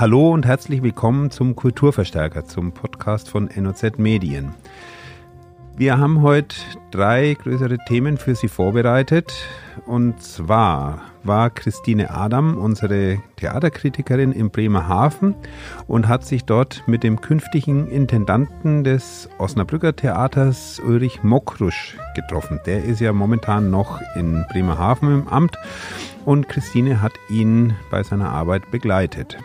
[0.00, 4.54] Hallo und herzlich willkommen zum Kulturverstärker, zum Podcast von NOZ Medien.
[5.76, 6.54] Wir haben heute
[6.92, 9.32] drei größere Themen für Sie vorbereitet.
[9.86, 15.34] Und zwar war Christine Adam unsere Theaterkritikerin in Bremerhaven
[15.88, 22.60] und hat sich dort mit dem künftigen Intendanten des Osnabrücker Theaters Ulrich Mokrusch getroffen.
[22.66, 25.56] Der ist ja momentan noch in Bremerhaven im Amt
[26.24, 29.36] und Christine hat ihn bei seiner Arbeit begleitet.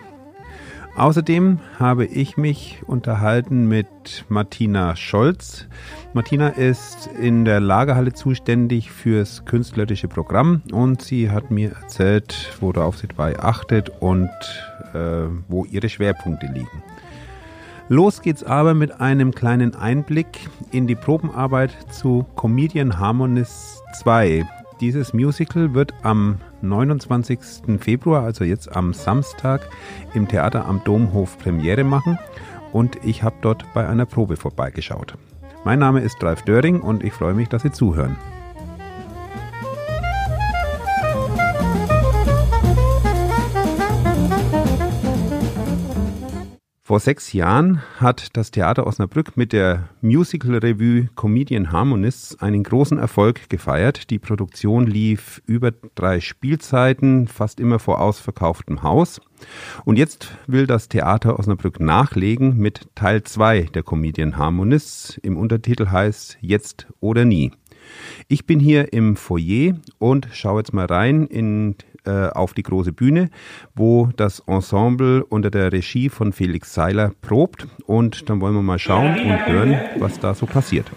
[0.95, 5.67] Außerdem habe ich mich unterhalten mit Martina Scholz.
[6.13, 12.97] Martina ist in der Lagerhalle zuständig fürs künstlerische Programm und sie hat mir erzählt, worauf
[12.97, 14.29] sie dabei achtet und
[14.93, 16.83] äh, wo ihre Schwerpunkte liegen.
[17.89, 24.45] Los geht's aber mit einem kleinen Einblick in die Probenarbeit zu Comedian Harmonist 2.
[24.83, 27.39] Dieses Musical wird am 29.
[27.79, 29.61] Februar, also jetzt am Samstag,
[30.13, 32.19] im Theater am Domhof Premiere machen
[32.73, 35.13] und ich habe dort bei einer Probe vorbeigeschaut.
[35.63, 38.17] Mein Name ist Ralf Döring und ich freue mich, dass Sie zuhören.
[46.85, 53.49] Vor sechs Jahren hat das Theater Osnabrück mit der Musical-Revue Comedian Harmonists einen großen Erfolg
[53.49, 54.09] gefeiert.
[54.09, 59.21] Die Produktion lief über drei Spielzeiten, fast immer vor ausverkauftem Haus.
[59.85, 65.17] Und jetzt will das Theater Osnabrück nachlegen mit Teil 2 der Comedian Harmonists.
[65.23, 67.53] Im Untertitel heißt Jetzt oder nie.
[68.27, 71.75] Ich bin hier im Foyer und schaue jetzt mal rein in
[72.05, 73.29] äh, auf die große Bühne,
[73.75, 77.67] wo das Ensemble unter der Regie von Felix Seiler probt.
[77.85, 80.91] Und dann wollen wir mal schauen und hören, was da so passiert.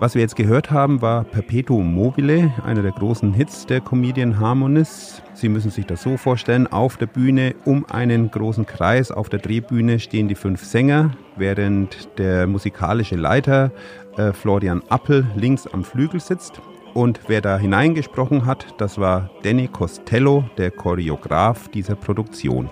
[0.00, 5.22] Was wir jetzt gehört haben, war Perpetuum mobile, einer der großen Hits der Comedian Harmonists.
[5.34, 9.40] Sie müssen sich das so vorstellen, auf der Bühne um einen großen Kreis, auf der
[9.40, 13.72] Drehbühne stehen die fünf Sänger, während der musikalische Leiter
[14.16, 16.62] äh, Florian Appel links am Flügel sitzt.
[16.94, 22.70] Und wer da hineingesprochen hat, das war Danny Costello, der Choreograf dieser Produktion.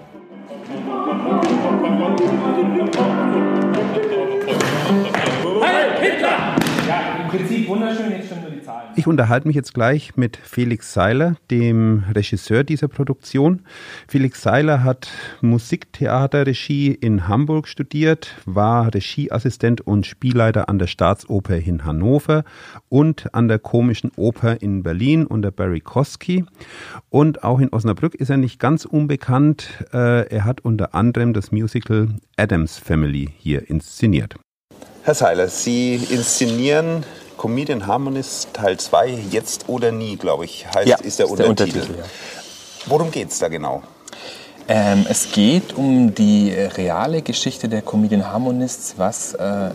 [7.28, 8.90] Prinzip wunderschön, jetzt schon nur die Zahlen.
[8.96, 13.62] Ich unterhalte mich jetzt gleich mit Felix Seiler, dem Regisseur dieser Produktion.
[14.08, 15.08] Felix Seiler hat
[15.40, 22.44] Musiktheaterregie in Hamburg studiert, war Regieassistent und Spielleiter an der Staatsoper in Hannover
[22.88, 26.44] und an der Komischen Oper in Berlin unter Barry Kosky.
[27.10, 29.84] Und auch in Osnabrück ist er nicht ganz unbekannt.
[29.92, 34.36] Äh, er hat unter anderem das Musical Adams Family hier inszeniert.
[35.08, 37.02] Herr Seiler, Sie inszenieren
[37.38, 41.78] Comedian Harmonist Teil 2, jetzt oder nie, glaube ich, heißt, ja, ist der ist Untertitel.
[41.78, 42.04] Der Untertitel ja.
[42.84, 43.82] Worum geht es da genau?
[44.70, 49.70] Ähm, es geht um die reale Geschichte der Comedian Harmonists, was äh,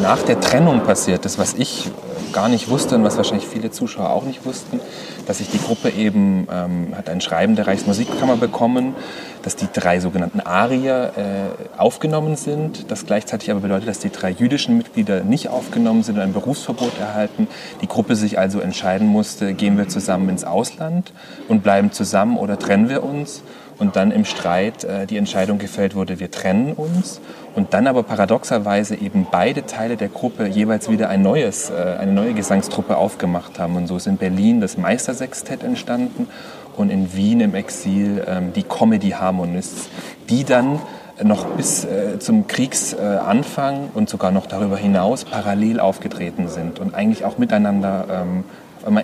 [0.00, 1.90] nach der Trennung passiert ist, was ich
[2.32, 4.80] gar nicht wusste und was wahrscheinlich viele Zuschauer auch nicht wussten,
[5.26, 8.94] dass sich die Gruppe eben ähm, hat ein Schreiben der Reichsmusikkammer bekommen,
[9.42, 12.90] dass die drei sogenannten Arier äh, aufgenommen sind.
[12.90, 16.98] Das gleichzeitig aber bedeutet, dass die drei jüdischen Mitglieder nicht aufgenommen sind und ein Berufsverbot
[16.98, 17.46] erhalten.
[17.82, 21.12] Die Gruppe sich also entscheiden musste, gehen wir zusammen ins Ausland
[21.48, 23.42] und bleiben zusammen oder trennen wir uns.
[23.80, 27.20] Und dann im Streit äh, die Entscheidung gefällt wurde, wir trennen uns.
[27.56, 32.12] Und dann aber paradoxerweise eben beide Teile der Gruppe jeweils wieder ein neues, äh, eine
[32.12, 33.76] neue Gesangstruppe aufgemacht haben.
[33.76, 36.28] Und so ist in Berlin das Meistersextett entstanden
[36.76, 39.88] und in Wien im Exil ähm, die Comedy Harmonists,
[40.28, 40.78] die dann
[41.22, 47.24] noch bis äh, zum Kriegsanfang und sogar noch darüber hinaus parallel aufgetreten sind und eigentlich
[47.24, 48.44] auch miteinander ähm,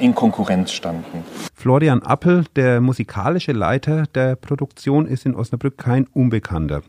[0.00, 1.24] in Konkurrenz standen.
[1.54, 6.82] Florian Appel, der musikalische Leiter der Produktion, ist in Osnabrück kein Unbekannter.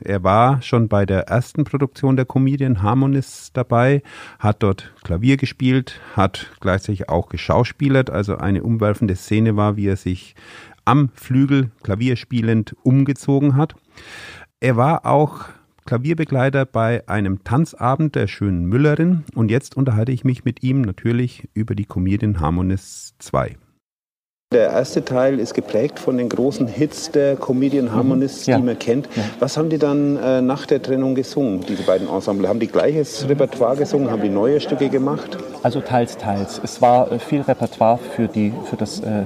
[0.00, 4.02] Er war schon bei der ersten Produktion der Comedian Harmonists dabei,
[4.38, 9.96] hat dort Klavier gespielt, hat gleichzeitig auch geschauspielert, also eine umwerfende Szene war, wie er
[9.96, 10.36] sich
[10.84, 13.74] am Flügel Klavier spielend umgezogen hat.
[14.60, 15.46] Er war auch
[15.88, 21.48] Klavierbegleiter bei einem Tanzabend der schönen Müllerin und jetzt unterhalte ich mich mit ihm natürlich
[21.54, 23.56] über die Comedian Harmonists 2.
[24.52, 28.58] Der erste Teil ist geprägt von den großen Hits der Comedian Harmonists, ja.
[28.58, 29.08] die man kennt.
[29.16, 29.22] Ja.
[29.40, 32.48] Was haben die dann äh, nach der Trennung gesungen, diese beiden Ensemble?
[32.48, 34.10] Haben die gleiches Repertoire gesungen?
[34.10, 35.38] Haben die neue Stücke gemacht?
[35.62, 36.60] Also teils, teils.
[36.62, 39.22] Es war äh, viel Repertoire für, die, für das äh,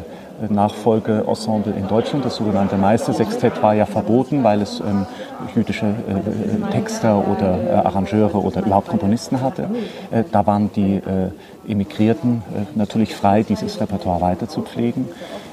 [0.51, 2.25] Nachfolgeensemble in Deutschland.
[2.25, 5.07] Das sogenannte Meistersextett war ja verboten, weil es ähm,
[5.55, 9.69] jüdische äh, Texter oder äh, Arrangeure oder überhaupt Komponisten hatte.
[10.11, 15.09] Äh, da waren die äh, Emigrierten äh, natürlich frei, dieses Repertoire weiter zu pflegen.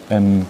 [0.10, 0.46] Ähm,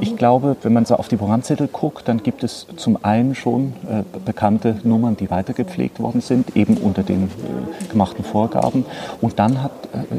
[0.00, 3.74] ich glaube, wenn man so auf die Programmzettel guckt, dann gibt es zum einen schon
[3.88, 8.86] äh, bekannte Nummern, die weitergepflegt worden sind, eben unter den äh, gemachten Vorgaben.
[9.20, 9.58] Und dann äh,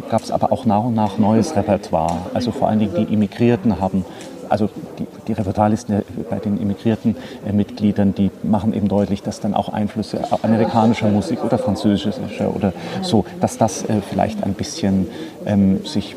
[0.10, 2.18] gab es aber auch nach und nach neues Repertoire.
[2.34, 4.06] Also vor allen Dingen die Immigrierten haben
[4.50, 4.70] also
[5.00, 7.16] die, die Repertoirelisten bei den immigrierten
[7.48, 12.74] äh, Mitgliedern, die machen eben deutlich, dass dann auch Einflüsse amerikanischer Musik oder französischer oder
[13.02, 15.08] so, dass das äh, vielleicht ein bisschen
[15.46, 16.16] ähm, sich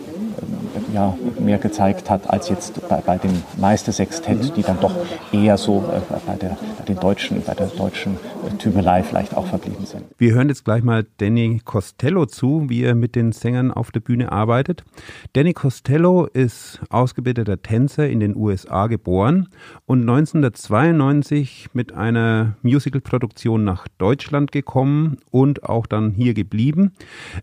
[0.93, 4.95] ja, mehr gezeigt hat als jetzt bei, bei dem Meistersextett, die dann doch
[5.33, 8.15] eher so äh, bei, der, bei den deutschen, bei der deutschen
[8.47, 10.05] äh, Tübelei vielleicht auch verblieben sind.
[10.19, 14.01] Wir hören jetzt gleich mal Danny Costello zu, wie er mit den Sängern auf der
[14.01, 14.85] Bühne arbeitet.
[15.33, 19.49] Danny Costello ist ausgebildeter Tänzer in den USA geboren
[19.87, 26.93] und 1992 mit einer Musicalproduktion nach Deutschland gekommen und auch dann hier geblieben.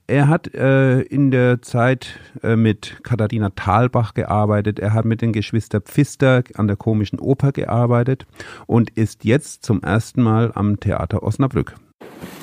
[0.08, 5.22] Er hat äh, in der Zeit äh, mit Katharina Katharina Thalbach gearbeitet, er hat mit
[5.22, 8.26] den Geschwister Pfister an der Komischen Oper gearbeitet
[8.68, 11.76] und ist jetzt zum ersten Mal am Theater Osnabrück.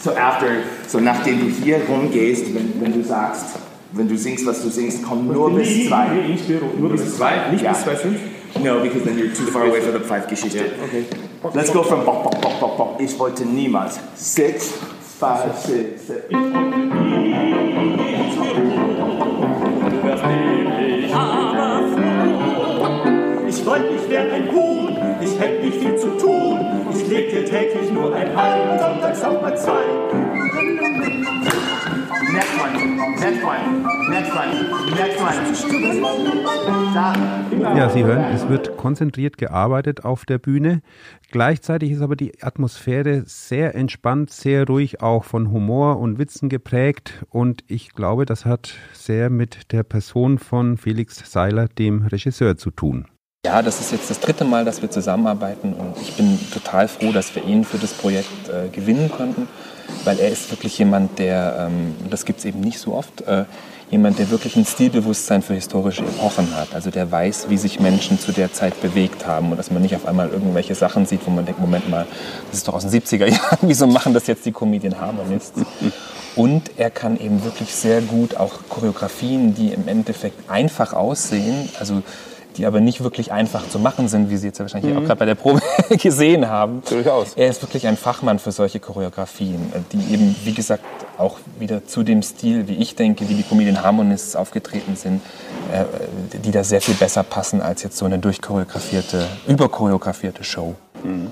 [0.01, 0.49] So after,
[0.87, 3.59] so nachdem du hier rumgehst, wenn, wenn du sagst,
[3.93, 6.09] wenn du singst, was du singst, komm nur bis zwei.
[6.79, 7.51] Nur bis zwei?
[7.51, 8.19] Nicht bis zwei fünf?
[8.63, 10.59] No, because then you're too far away for the five Geschichte.
[10.59, 11.05] Yeah, okay.
[11.55, 13.01] Let's go from bok, bok, bok, bok, bok.
[13.01, 13.99] Ich wollte niemals.
[14.15, 14.75] Six,
[15.19, 16.25] five, six, seven.
[16.29, 17.52] Ich wollte
[23.93, 26.61] nicht werden ein Huhn, ich hätte nicht viel zu tun.
[26.93, 30.92] Ich legte täglich nur ein Ei und sonntags auch mal zwei.
[33.23, 34.51] Next one, next one,
[34.97, 37.79] next one, next one.
[37.79, 40.83] Ja, Sie hören, es wird konzentriert gearbeitet auf der Bühne.
[41.31, 47.25] Gleichzeitig ist aber die Atmosphäre sehr entspannt, sehr ruhig, auch von Humor und Witzen geprägt.
[47.31, 52.73] Und ich glaube, das hat sehr mit der Person von Felix Seiler, dem Regisseur, zu
[52.73, 53.07] tun.
[53.47, 57.13] Ja, das ist jetzt das dritte Mal, dass wir zusammenarbeiten und ich bin total froh,
[57.13, 59.49] dass wir ihn für das Projekt äh, gewinnen konnten,
[60.05, 63.45] weil er ist wirklich jemand, der, ähm, das gibt es eben nicht so oft, äh,
[63.91, 66.75] jemand, der wirklich ein Stilbewusstsein für historische Epochen hat.
[66.75, 69.95] Also der weiß, wie sich Menschen zu der Zeit bewegt haben und dass man nicht
[69.95, 72.07] auf einmal irgendwelche Sachen sieht, wo man denkt, Moment mal,
[72.51, 75.61] das ist doch aus den 70er Jahren, wieso machen das jetzt die Comedian Harmonists?
[76.35, 82.03] Und er kann eben wirklich sehr gut auch Choreografien, die im Endeffekt einfach aussehen, also
[82.57, 84.99] die aber nicht wirklich einfach zu machen sind, wie Sie jetzt wahrscheinlich mhm.
[84.99, 85.61] auch gerade bei der Probe
[85.91, 86.83] gesehen haben.
[86.89, 87.35] Durchaus.
[87.35, 90.85] Er ist wirklich ein Fachmann für solche Choreografien, die eben, wie gesagt,
[91.19, 95.21] auch wieder zu dem Stil, wie ich denke, wie die Comedian Harmonists aufgetreten sind,
[95.73, 95.85] äh,
[96.39, 100.75] die da sehr viel besser passen als jetzt so eine durchchoreografierte, überchoreografierte Show.
[101.03, 101.31] Mhm.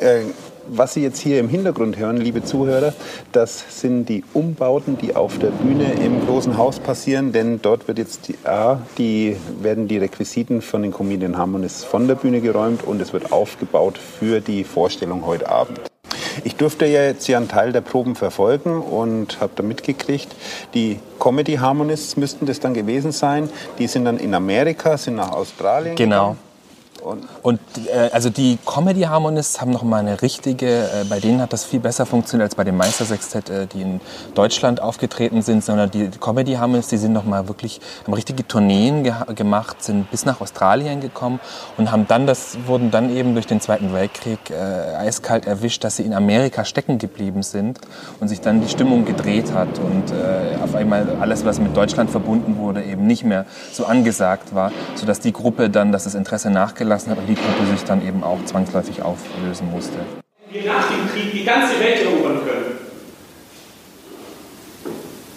[0.00, 0.22] Äh,
[0.68, 2.92] was Sie jetzt hier im Hintergrund hören, liebe Zuhörer,
[3.32, 7.98] das sind die Umbauten, die auf der Bühne im großen Haus passieren, denn dort wird
[7.98, 12.82] jetzt die, A, die werden die Requisiten von den Comedian Harmonists von der Bühne geräumt
[12.84, 15.80] und es wird aufgebaut für die Vorstellung heute Abend.
[16.42, 20.34] Ich durfte ja jetzt hier einen Teil der Proben verfolgen und habe da mitgekriegt,
[20.74, 23.48] die Comedy Harmonists müssten das dann gewesen sein.
[23.78, 25.94] Die sind dann in Amerika, sind nach Australien.
[25.94, 26.30] Genau.
[26.30, 26.53] Gegangen.
[27.04, 27.60] Und, und
[27.92, 31.64] äh, also die Comedy Harmonists haben noch mal eine richtige, äh, bei denen hat das
[31.64, 34.00] viel besser funktioniert als bei den Meistersextett, äh, die in
[34.34, 38.48] Deutschland aufgetreten sind, sondern die, die Comedy Harmonists, die sind noch mal wirklich, haben richtige
[38.48, 41.40] Tourneen ge gemacht, sind bis nach Australien gekommen
[41.76, 45.96] und haben dann, das wurden dann eben durch den Zweiten Weltkrieg äh, eiskalt erwischt, dass
[45.96, 47.80] sie in Amerika stecken geblieben sind
[48.18, 52.10] und sich dann die Stimmung gedreht hat und äh, auf einmal alles, was mit Deutschland
[52.10, 56.48] verbunden wurde, eben nicht mehr so angesagt war, sodass die Gruppe dann, dass das Interesse
[56.48, 59.98] nachgelassen gelassen hat und die Gruppe sich dann eben auch zwangsläufig auflösen musste.
[60.50, 62.78] Wir nach dem Krieg die ganze Welt erobern können.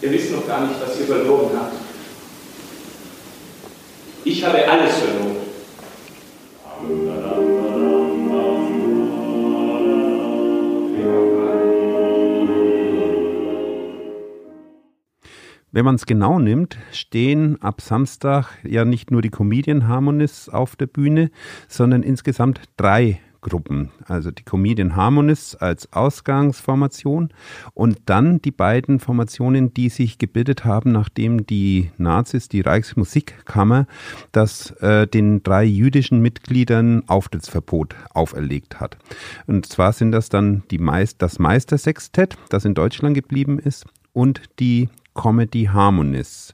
[0.01, 1.73] Ihr wisst noch gar nicht, was ihr verloren habt.
[4.23, 5.37] Ich habe alles verloren.
[15.77, 20.75] Wenn man es genau nimmt, stehen ab Samstag ja nicht nur die Comedian Harmonists auf
[20.75, 21.29] der Bühne,
[21.67, 23.91] sondern insgesamt drei Gruppen.
[24.07, 27.29] Also die Comedian Harmonists als Ausgangsformation
[27.75, 33.85] und dann die beiden Formationen, die sich gebildet haben, nachdem die Nazis, die Reichsmusikkammer,
[34.31, 38.97] das äh, den drei jüdischen Mitgliedern Auftrittsverbot auferlegt hat.
[39.45, 43.85] Und zwar sind das dann die Meist das Meistersextett, das in Deutschland geblieben ist,
[44.17, 46.53] und die Comedy Harmonists.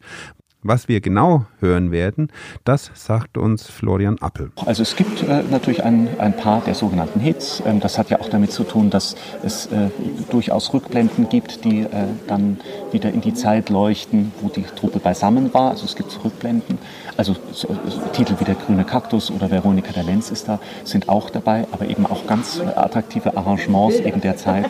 [0.66, 2.30] Was wir genau hören werden,
[2.64, 4.50] das sagt uns Florian Appel.
[4.66, 7.62] Also es gibt äh, natürlich ein, ein paar der sogenannten Hits.
[7.66, 9.90] Ähm, das hat ja auch damit zu tun, dass es äh,
[10.32, 12.62] durchaus Rückblenden gibt, die äh, dann
[12.94, 15.72] wieder in die Zeit leuchten, wo die Truppe beisammen war.
[15.72, 16.78] Also es gibt Rückblenden.
[17.18, 21.10] Also so, so, Titel wie Der grüne Kaktus oder Veronika der Lenz ist da, sind
[21.10, 24.66] auch dabei, aber eben auch ganz attraktive Arrangements eben der Zeit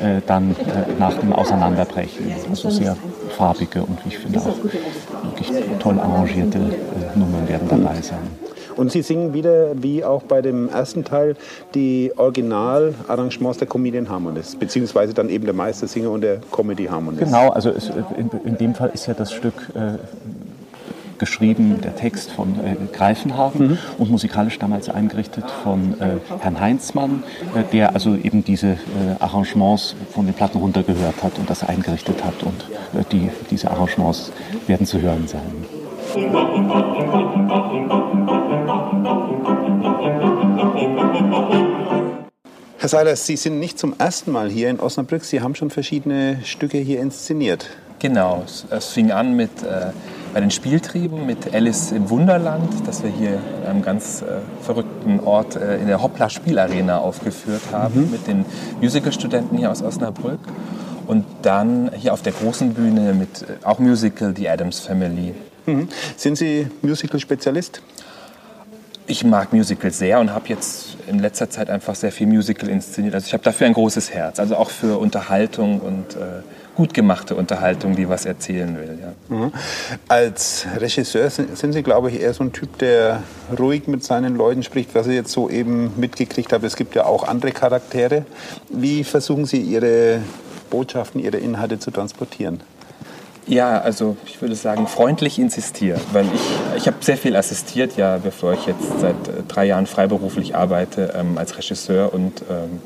[0.00, 2.32] äh, dann äh, nach dem Auseinanderbrechen.
[2.48, 2.96] Also sehr
[3.36, 4.56] farbige und ich finde auch
[5.22, 8.18] wirklich toll arrangierte äh, Nummern werden dabei sein.
[8.76, 11.36] Und Sie singen wieder, wie auch bei dem ersten Teil,
[11.74, 17.24] die Originalarrangements der Comedian Harmonists, beziehungsweise dann eben der Meistersinger und der Comedy Harmonist.
[17.24, 19.98] Genau, also es, in, in, dem Fall ist ja das Stück äh,
[21.18, 23.78] geschrieben, der Text von äh, Greifenhagen mhm.
[23.98, 27.22] und musikalisch damals eingerichtet von äh, Herrn Heinzmann,
[27.54, 28.76] äh, der also eben diese äh,
[29.20, 32.64] Arrangements von den Platten runtergehört hat und das eingerichtet hat und
[32.98, 34.32] äh, die, diese Arrangements
[34.66, 35.40] werden zu hören sein.
[42.84, 45.24] Herr Seilers, Sie sind nicht zum ersten Mal hier in Osnabrück.
[45.24, 47.70] Sie haben schon verschiedene Stücke hier inszeniert.
[47.98, 49.92] Genau, es, fing an mit äh,
[50.34, 55.20] bei den Spieltrieben mit Alice im Wunderland, das wir hier an einem ganz äh, verrückten
[55.20, 58.10] Ort äh, in der Hoppla Spielarena aufgeführt haben mhm.
[58.10, 58.44] mit den
[58.80, 60.40] Musicalstudenten hier aus Osnabrück.
[61.06, 65.34] Und dann hier auf der großen Bühne mit äh, auch Musical The Adams Family.
[65.66, 65.88] Mhm.
[66.16, 67.80] Sind Sie Musical-Spezialist?
[69.06, 73.14] Ich mag Musicals sehr und habe jetzt in letzter Zeit einfach sehr viel Musical inszeniert.
[73.14, 76.42] Also ich habe dafür ein großes Herz, also auch für Unterhaltung und äh,
[76.74, 78.98] gut gemachte Unterhaltung, die was erzählen will.
[79.00, 79.36] Ja.
[79.36, 79.52] Mhm.
[80.08, 83.22] Als Regisseur sind Sie, glaube ich, eher so ein Typ, der
[83.58, 86.66] ruhig mit seinen Leuten spricht, was ich jetzt so eben mitgekriegt habe.
[86.66, 88.24] Es gibt ja auch andere Charaktere.
[88.68, 90.20] Wie versuchen Sie Ihre
[90.70, 92.60] Botschaften, Ihre Inhalte zu transportieren?
[93.46, 98.16] Ja, also ich würde sagen, freundlich insistieren, weil ich, ich habe sehr viel assistiert, ja,
[98.16, 102.80] bevor ich jetzt seit äh, drei Jahren freiberuflich arbeite ähm, als Regisseur und ähm,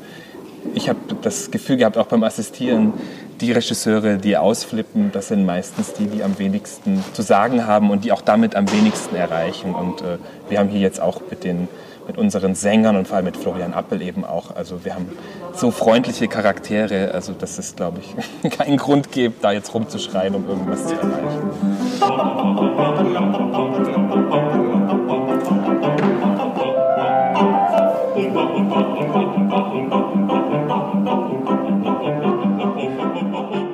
[0.73, 2.93] ich habe das Gefühl gehabt, auch beim Assistieren,
[3.41, 8.03] die Regisseure, die ausflippen, das sind meistens die, die am wenigsten zu sagen haben und
[8.03, 9.73] die auch damit am wenigsten erreichen.
[9.73, 10.17] Und äh,
[10.49, 11.67] wir haben hier jetzt auch mit den
[12.09, 14.55] mit unseren Sängern und vor allem mit Florian Appel eben auch.
[14.55, 15.09] Also wir haben
[15.53, 18.15] so freundliche Charaktere, also dass es, glaube ich,
[18.57, 21.51] keinen Grund gibt, da jetzt rumzuschreien, um irgendwas zu erreichen.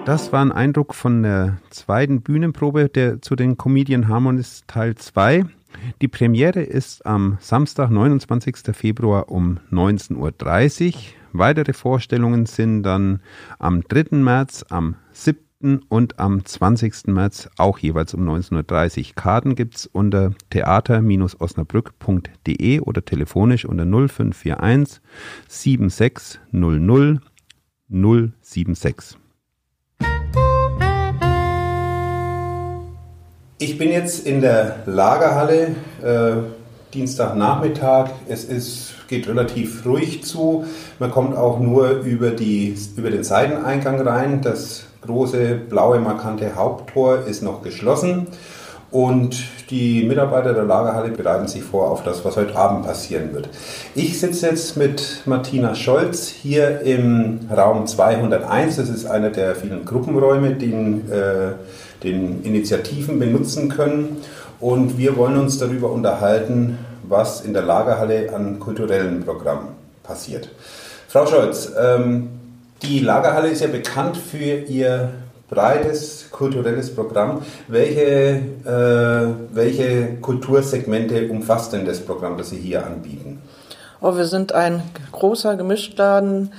[0.05, 5.45] Das war ein Eindruck von der zweiten Bühnenprobe der, zu den Comedian Harmonists Teil 2.
[5.99, 8.57] Die Premiere ist am Samstag, 29.
[8.73, 10.99] Februar um 19.30 Uhr.
[11.33, 13.19] Weitere Vorstellungen sind dann
[13.57, 14.17] am 3.
[14.17, 15.81] März, am 7.
[15.89, 17.07] und am 20.
[17.07, 19.05] März auch jeweils um 19.30 Uhr.
[19.15, 25.01] Karten gibt es unter theater-osnabrück.de oder telefonisch unter 0541
[25.47, 27.21] 7600
[27.89, 29.17] 076.
[33.65, 36.33] Ich bin jetzt in der Lagerhalle, äh,
[36.93, 38.11] Dienstagnachmittag.
[38.27, 40.65] Es ist, geht relativ ruhig zu.
[40.99, 44.43] Man kommt auch nur über, die, über den Seiteneingang rein.
[44.43, 48.27] Das große blaue markante Haupttor ist noch geschlossen.
[48.91, 53.49] Und die Mitarbeiter der Lagerhalle bereiten sich vor auf das, was heute Abend passieren wird.
[53.95, 58.75] Ich sitze jetzt mit Martina Scholz hier im Raum 201.
[58.75, 61.53] Das ist einer der vielen Gruppenräume, den äh,
[62.05, 64.21] den Initiativen benutzen können.
[64.59, 69.69] Und wir wollen uns darüber unterhalten, was in der Lagerhalle an kulturellen Programmen
[70.03, 70.49] passiert.
[71.07, 72.29] Frau Scholz, ähm,
[72.81, 75.11] die Lagerhalle ist ja bekannt für ihr
[75.49, 77.41] breites kulturelles Programm.
[77.67, 83.41] Welche, äh, welche Kultursegmente umfasst denn das Programm, das Sie hier anbieten?
[84.01, 86.51] Oh, wir sind ein großer Gemischtladen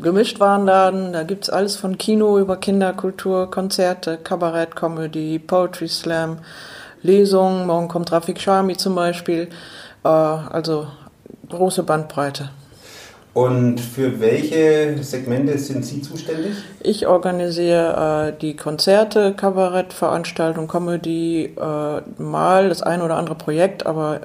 [0.00, 6.38] Gemischtwarenladen, da gibt es alles von Kino über Kinderkultur, Konzerte, Kabarett, Comedy, Poetry Slam,
[7.02, 7.66] Lesungen.
[7.66, 9.48] Morgen kommt Rafik Shami zum Beispiel.
[10.04, 10.86] Äh, also
[11.48, 12.50] große Bandbreite.
[13.32, 16.52] Und für welche Segmente sind Sie zuständig?
[16.82, 24.22] Ich organisiere äh, die Konzerte, Kabarettveranstaltungen, Comedy, äh, mal das ein oder andere Projekt, aber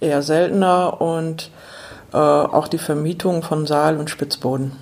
[0.00, 1.50] eher seltener und
[2.16, 4.72] äh, auch die Vermietung von Saal und Spitzboden.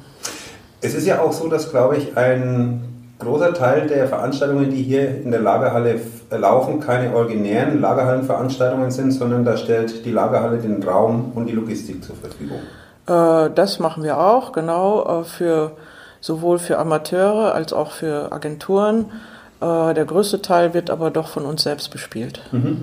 [0.80, 2.84] Es ist ja auch so, dass, glaube ich, ein
[3.18, 6.00] großer Teil der Veranstaltungen, die hier in der Lagerhalle
[6.30, 12.04] laufen, keine originären Lagerhallenveranstaltungen sind, sondern da stellt die Lagerhalle den Raum und die Logistik
[12.04, 12.58] zur Verfügung.
[13.08, 15.72] Äh, das machen wir auch, genau, äh, für,
[16.20, 19.06] sowohl für Amateure als auch für Agenturen.
[19.60, 22.42] Äh, der größte Teil wird aber doch von uns selbst bespielt.
[22.52, 22.82] Mhm.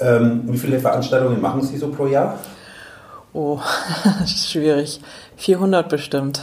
[0.00, 2.38] Ähm, wie viele Veranstaltungen machen Sie so pro Jahr?
[3.32, 3.60] Oh,
[4.26, 5.00] schwierig.
[5.36, 6.40] 400 bestimmt.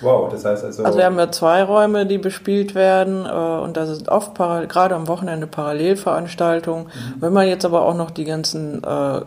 [0.00, 0.84] Wow, das heißt also.
[0.84, 4.94] Also wir haben ja zwei Räume, die bespielt werden äh, und da sind oft gerade
[4.94, 6.86] am Wochenende Parallelveranstaltungen.
[6.86, 7.20] Mhm.
[7.20, 9.20] Wenn man jetzt aber auch noch die ganzen äh,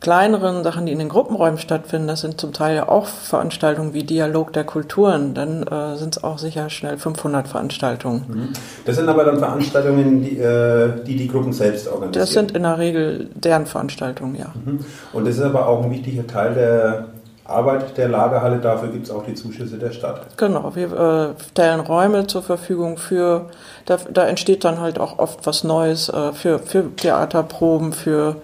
[0.00, 4.04] kleineren Sachen, die in den Gruppenräumen stattfinden, das sind zum Teil ja auch Veranstaltungen wie
[4.04, 8.24] Dialog der Kulturen, dann äh, sind es auch sicher schnell 500 Veranstaltungen.
[8.28, 8.48] Mhm.
[8.84, 12.12] Das sind aber dann Veranstaltungen, die, äh, die, die Gruppen selbst organisieren?
[12.22, 14.52] Das sind in der Regel deren Veranstaltungen, ja.
[14.64, 14.84] Mhm.
[15.12, 17.06] Und das ist aber auch ein wichtiger Teil der
[17.48, 20.36] Arbeit der Lagerhalle, dafür gibt es auch die Zuschüsse der Stadt.
[20.36, 23.46] Genau, wir äh, stellen Räume zur Verfügung für,
[23.86, 28.36] da, da, entsteht dann halt auch oft was Neues äh, für, für Theaterproben, für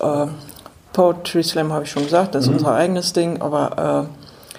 [0.00, 0.26] äh,
[0.96, 2.56] Poetry Slam habe ich schon gesagt, das ist mhm.
[2.56, 4.56] unser eigenes Ding, aber äh,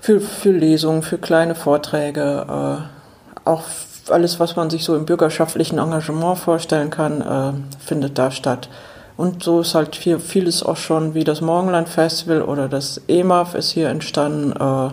[0.00, 3.62] für, für Lesungen, für kleine Vorträge, äh, auch
[4.08, 7.52] alles, was man sich so im bürgerschaftlichen Engagement vorstellen kann, äh,
[7.84, 8.70] findet da statt.
[9.18, 13.54] Und so ist halt viel, vieles auch schon, wie das Morgenland Festival oder das EMAF
[13.54, 14.90] ist hier entstanden äh,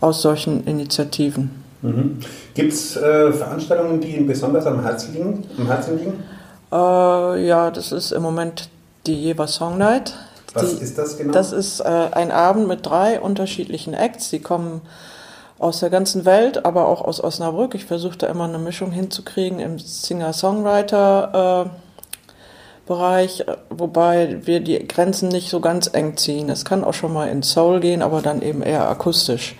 [0.00, 1.64] aus solchen Initiativen.
[1.82, 2.20] Mhm.
[2.54, 5.44] Gibt es äh, Veranstaltungen, die Ihnen besonders am Herzen liegen?
[5.58, 6.22] Am Herzen liegen?
[6.70, 8.68] Äh, ja, das ist im Moment
[9.06, 10.14] die Jever Song Night.
[10.54, 11.32] Was die, ist das genau?
[11.32, 14.30] Das ist äh, ein Abend mit drei unterschiedlichen Acts.
[14.30, 14.82] Die kommen
[15.58, 17.74] aus der ganzen Welt, aber auch aus Osnabrück.
[17.74, 21.70] Ich versuche da immer eine Mischung hinzukriegen im Singer-Songwriter- äh,
[22.88, 26.48] Bereich, wobei wir die Grenzen nicht so ganz eng ziehen.
[26.48, 29.56] Es kann auch schon mal in Soul gehen, aber dann eben eher akustisch.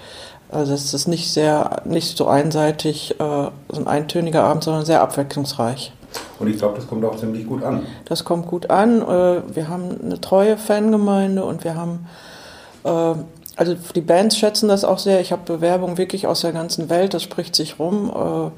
[0.50, 5.02] Also es ist nicht sehr, nicht so einseitig, äh, so ein eintöniger Abend, sondern sehr
[5.02, 5.92] abwechslungsreich.
[6.38, 7.86] Und ich glaube, das kommt auch ziemlich gut an.
[8.04, 9.02] Das kommt gut an.
[9.02, 12.06] Äh, wir haben eine treue Fangemeinde und wir haben,
[12.84, 13.14] äh,
[13.56, 15.20] also die Bands schätzen das auch sehr.
[15.20, 18.12] Ich habe Bewerbungen wirklich aus der ganzen Welt, das spricht sich rum.
[18.14, 18.50] Äh,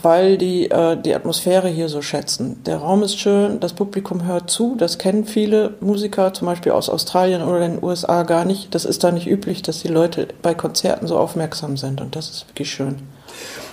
[0.00, 2.62] weil die die Atmosphäre hier so schätzen.
[2.66, 6.88] Der Raum ist schön, das Publikum hört zu, das kennen viele Musiker, zum Beispiel aus
[6.88, 8.76] Australien oder den USA gar nicht.
[8.76, 12.30] Das ist da nicht üblich, dass die Leute bei Konzerten so aufmerksam sind und das
[12.30, 12.98] ist wirklich schön.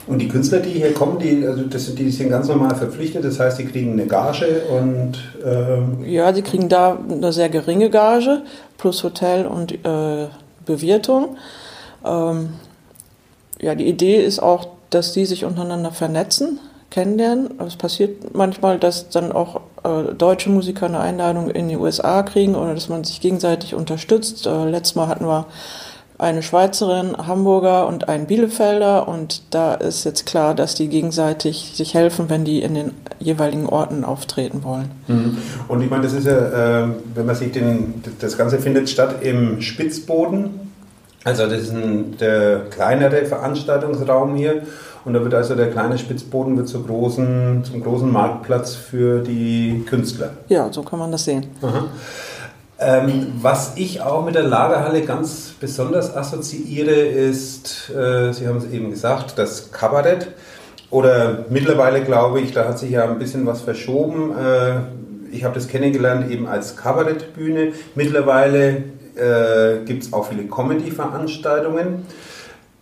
[0.06, 3.40] Und die Künstler, die hier kommen, die, also das, die sind ganz normal verpflichtet, das
[3.40, 5.14] heißt, die kriegen eine Gage und...
[5.46, 8.42] Ähm ja, sie kriegen da eine sehr geringe Gage,
[8.78, 10.28] plus Hotel und äh,
[10.66, 11.38] Bewirtung.
[12.06, 12.50] Ähm,
[13.62, 17.60] ja, die Idee ist auch, dass die sich untereinander vernetzen, kennenlernen.
[17.66, 22.56] Es passiert manchmal, dass dann auch äh, deutsche Musiker eine Einladung in die USA kriegen
[22.56, 24.46] oder dass man sich gegenseitig unterstützt.
[24.46, 25.48] Äh, letztes Mal hatten wir
[26.18, 31.94] eine Schweizerin, Hamburger und einen Bielefelder und da ist jetzt klar, dass die gegenseitig sich
[31.94, 34.92] helfen, wenn die in den jeweiligen Orten auftreten wollen.
[35.08, 35.38] Mhm.
[35.68, 39.18] Und ich meine, das ist ja, äh, wenn man sich den, das Ganze findet statt
[39.22, 40.72] im Spitzboden,
[41.24, 44.64] also das ist ein, der kleinere Veranstaltungsraum hier
[45.06, 49.84] und da wird also der kleine Spitzboden wird zur großen, zum großen Marktplatz für die
[49.88, 50.32] Künstler.
[50.48, 51.48] Ja, so kann man das sehen.
[52.80, 58.66] Ähm, was ich auch mit der Lagerhalle ganz besonders assoziiere, ist, äh, Sie haben es
[58.72, 60.32] eben gesagt, das Kabarett.
[60.90, 64.32] Oder mittlerweile glaube ich, da hat sich ja ein bisschen was verschoben.
[64.38, 64.82] Äh,
[65.32, 67.74] ich habe das kennengelernt eben als Kabarettbühne.
[67.96, 68.84] Mittlerweile
[69.16, 72.06] äh, gibt es auch viele Comedy-Veranstaltungen.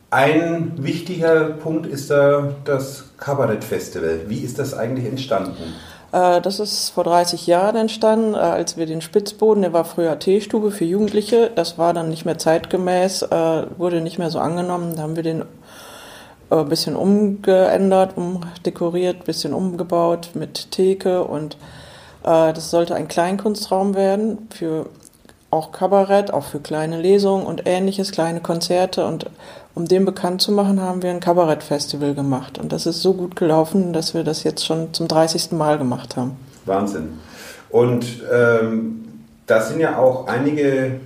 [0.10, 4.22] Ein wichtiger Punkt ist da das Kabarett-Festival.
[4.28, 5.74] Wie ist das eigentlich entstanden?
[6.12, 10.20] Äh, das ist vor 30 Jahren entstanden, äh, als wir den Spitzboden, der war früher
[10.20, 14.96] Teestube für Jugendliche, das war dann nicht mehr zeitgemäß, äh, wurde nicht mehr so angenommen.
[14.96, 15.46] Da haben wir den
[16.50, 21.56] ein bisschen umgeändert, umdekoriert, ein bisschen umgebaut mit Theke und
[22.24, 24.88] das sollte ein Kleinkunstraum werden für
[25.52, 29.06] auch Kabarett, auch für kleine Lesungen und ähnliches, kleine Konzerte.
[29.06, 29.28] Und
[29.74, 32.58] um den bekannt zu machen, haben wir ein Kabarettfestival gemacht.
[32.58, 35.52] Und das ist so gut gelaufen, dass wir das jetzt schon zum 30.
[35.52, 36.38] Mal gemacht haben.
[36.66, 37.20] Wahnsinn.
[37.70, 39.06] Und ähm,
[39.48, 41.00] da sind ja auch einige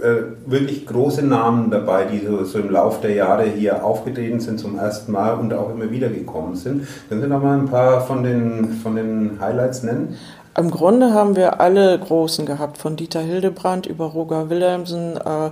[0.00, 4.60] äh, wirklich große Namen dabei, die so, so, im Laufe der Jahre hier aufgetreten sind
[4.60, 6.86] zum ersten Mal und auch immer wieder gekommen sind.
[7.08, 10.16] Können Sie noch mal ein paar von den, von den Highlights nennen?
[10.58, 15.16] Im Grunde haben wir alle Großen gehabt, von Dieter Hildebrand über Roger Wilhelmsen.
[15.16, 15.50] Äh,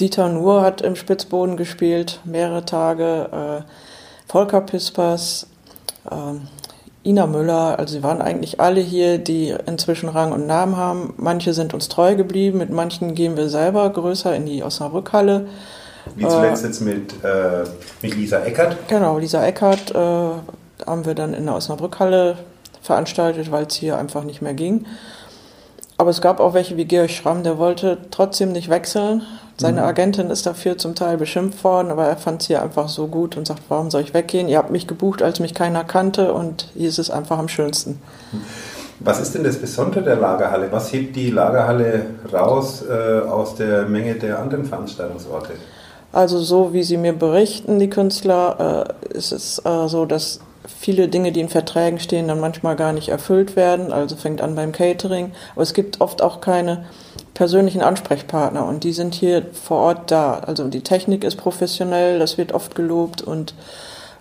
[0.00, 3.62] Dieter Nuhr hat im Spitzboden gespielt, mehrere Tage.
[3.64, 3.70] Äh,
[4.26, 5.46] Volker Pispers,
[6.10, 11.14] äh, Ina Müller, also sie waren eigentlich alle hier, die inzwischen Rang und Namen haben.
[11.18, 15.46] Manche sind uns treu geblieben, mit manchen gehen wir selber größer in die Osnabrückhalle.
[16.16, 17.64] Wie zuletzt äh, jetzt mit, äh,
[18.02, 18.88] mit Lisa Eckert?
[18.88, 22.38] Genau, Lisa Eckert äh, haben wir dann in der Osnabrückhalle
[22.82, 24.86] veranstaltet, weil es hier einfach nicht mehr ging.
[25.96, 29.22] Aber es gab auch welche wie Georg Schramm, der wollte trotzdem nicht wechseln.
[29.56, 29.86] Seine mhm.
[29.86, 33.36] Agentin ist dafür zum Teil beschimpft worden, aber er fand es hier einfach so gut
[33.36, 34.48] und sagt, warum soll ich weggehen?
[34.48, 38.00] Ihr habt mich gebucht, als mich keiner kannte und hier ist es einfach am schönsten.
[39.00, 40.72] Was ist denn das Besondere der Lagerhalle?
[40.72, 45.52] Was hebt die Lagerhalle raus äh, aus der Menge der anderen Veranstaltungsorte?
[46.12, 51.08] Also so wie sie mir berichten, die Künstler, äh, ist es äh, so, dass viele
[51.08, 53.92] Dinge, die in Verträgen stehen, dann manchmal gar nicht erfüllt werden.
[53.92, 55.32] Also fängt an beim Catering.
[55.54, 56.84] Aber es gibt oft auch keine
[57.34, 60.38] persönlichen Ansprechpartner und die sind hier vor Ort da.
[60.38, 63.54] Also die Technik ist professionell, das wird oft gelobt und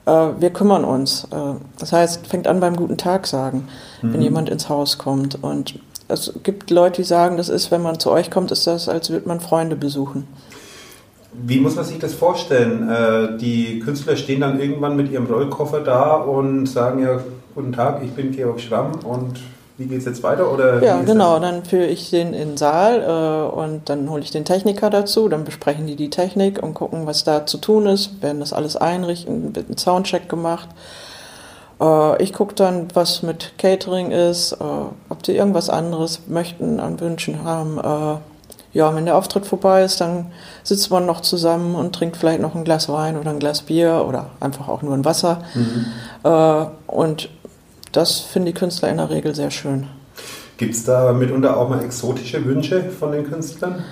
[0.06, 1.26] äh, wir kümmern uns.
[1.32, 3.68] Äh, das heißt, fängt an beim guten Tag sagen,
[4.02, 4.14] mhm.
[4.14, 5.42] wenn jemand ins Haus kommt.
[5.44, 8.90] Und es gibt Leute, die sagen, das ist, wenn man zu euch kommt, ist das,
[8.90, 10.28] als würde man Freunde besuchen.
[11.34, 12.89] Wie muss man sich das vorstellen?
[12.89, 17.19] Äh, die Künstler stehen dann irgendwann mit ihrem Rollkoffer da und sagen ja,
[17.56, 19.39] guten Tag, ich bin Georg Schramm und
[19.78, 20.52] wie geht es jetzt weiter?
[20.52, 21.50] Oder ja, genau, das?
[21.50, 25.28] dann führe ich den in den Saal äh, und dann hole ich den Techniker dazu,
[25.28, 28.78] dann besprechen die die Technik und gucken, was da zu tun ist, werden das alles
[28.78, 30.69] einrichten, wird ein Soundcheck gemacht.
[31.82, 34.56] Äh, ich gucke dann, was mit Catering ist, äh,
[35.10, 38.22] ob die irgendwas anderes möchten, an Wünschen haben
[38.74, 40.32] ja, wenn der Auftritt vorbei ist, dann
[40.64, 44.06] sitzt man noch zusammen und trinkt vielleicht noch ein Glas Wein oder ein Glas Bier
[44.08, 45.44] oder einfach auch nur ein Wasser.
[45.54, 45.86] Mhm.
[46.24, 47.30] Äh, und
[47.92, 49.88] das finden die Künstler in der Regel sehr schön.
[50.58, 53.84] Gibt es da mitunter auch mal exotische Wünsche von den Künstlern?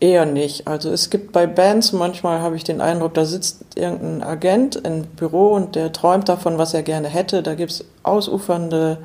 [0.00, 0.66] Eher nicht.
[0.68, 5.04] Also es gibt bei Bands manchmal, habe ich den Eindruck, da sitzt irgendein Agent im
[5.04, 7.42] Büro und der träumt davon, was er gerne hätte.
[7.42, 8.98] Da gibt es ausufernde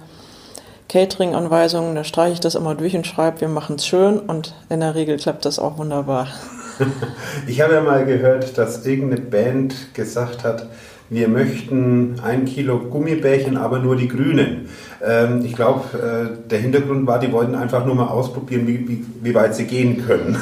[0.90, 4.80] Catering-Anweisungen, da streiche ich das immer durch und schreibe, wir machen es schön und in
[4.80, 6.28] der Regel klappt das auch wunderbar.
[7.46, 10.68] Ich habe ja mal gehört, dass irgendeine Band gesagt hat,
[11.10, 14.70] wir möchten ein Kilo Gummibärchen, aber nur die grünen.
[15.06, 19.06] Ähm, ich glaube, äh, der Hintergrund war, die wollten einfach nur mal ausprobieren, wie, wie,
[19.22, 20.38] wie weit sie gehen können.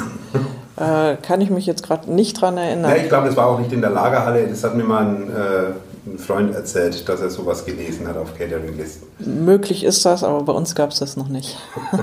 [0.76, 2.92] Äh, kann ich mich jetzt gerade nicht dran erinnern.
[2.92, 4.46] Ja, ich glaube, das war auch nicht in der Lagerhalle.
[4.46, 8.36] Das hat mir mal ein äh, ein Freund erzählt, dass er sowas gelesen hat auf
[8.36, 9.06] Catering-Listen.
[9.44, 11.56] Möglich ist das, aber bei uns gab es das noch nicht.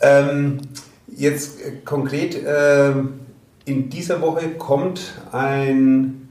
[0.00, 0.60] ähm,
[1.08, 2.90] jetzt konkret, äh,
[3.64, 5.00] in dieser Woche kommt
[5.32, 6.28] ein,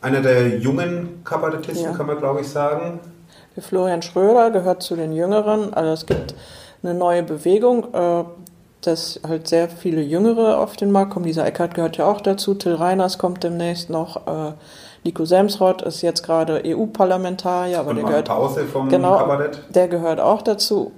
[0.00, 1.92] einer der jungen Kabarettisten, ja.
[1.92, 3.00] kann man glaube ich sagen.
[3.56, 5.74] Der Florian Schröder gehört zu den Jüngeren.
[5.74, 6.34] Also es gibt
[6.82, 8.24] eine neue Bewegung, äh,
[8.82, 11.26] dass halt sehr viele Jüngere auf den Markt kommen.
[11.26, 12.54] Dieser Eckert gehört ja auch dazu.
[12.54, 14.28] Till Reiners kommt demnächst noch.
[14.28, 14.52] Äh,
[15.04, 19.60] Nico Semsrott ist jetzt gerade EU-Parlamentarier, aber Und der gehört Pause vom genau, Kabarett.
[19.70, 20.92] Der gehört auch dazu.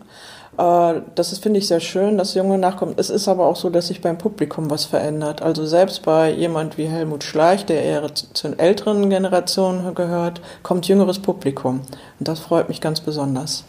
[0.61, 2.95] Äh, das finde ich sehr schön, dass junge nachkommen.
[2.97, 5.43] Es ist aber auch so, dass sich beim Publikum was verändert.
[5.43, 10.87] Also selbst bei jemand wie Helmut Schleich, der eher zu den älteren Generationen gehört, kommt
[10.87, 11.81] jüngeres Publikum.
[12.19, 13.65] Und das freut mich ganz besonders.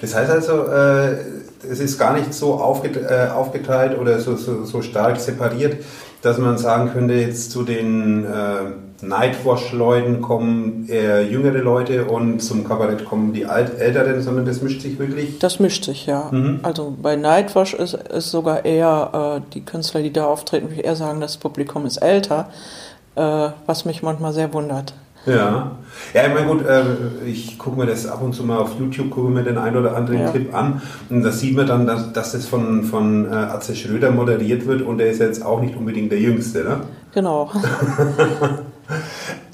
[0.00, 1.16] Das heißt also, äh,
[1.68, 5.84] es ist gar nicht so äh, aufgeteilt oder so, so, so stark separiert,
[6.22, 12.66] dass man sagen könnte, jetzt zu den äh, Nightwash-Leuten kommen eher jüngere Leute und zum
[12.66, 15.40] Kabarett kommen die Alt Älteren, sondern das mischt sich wirklich?
[15.40, 16.28] Das mischt sich, ja.
[16.30, 16.60] Mhm.
[16.62, 20.84] Also bei Nightwash ist, es sogar eher äh, die Künstler, die da auftreten, würde ich
[20.84, 22.48] eher sagen, das Publikum ist älter,
[23.16, 24.94] äh, was mich manchmal sehr wundert.
[25.24, 25.72] Ja,
[26.14, 26.82] ja, ich meine, gut, äh,
[27.26, 29.96] ich gucke mir das ab und zu mal auf YouTube, gucke mir den einen oder
[29.96, 30.30] anderen ja.
[30.30, 34.10] Clip an und da sieht man dann, dass, dass das von, von äh, Atze Schröder
[34.10, 36.80] moderiert wird und der ist jetzt auch nicht unbedingt der Jüngste, ne?
[37.12, 37.50] Genau.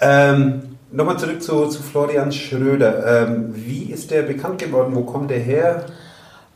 [0.01, 3.27] ähm, Nochmal zurück zu, zu Florian Schröder.
[3.27, 4.95] Ähm, wie ist der bekannt geworden?
[4.95, 5.85] Wo kommt der her?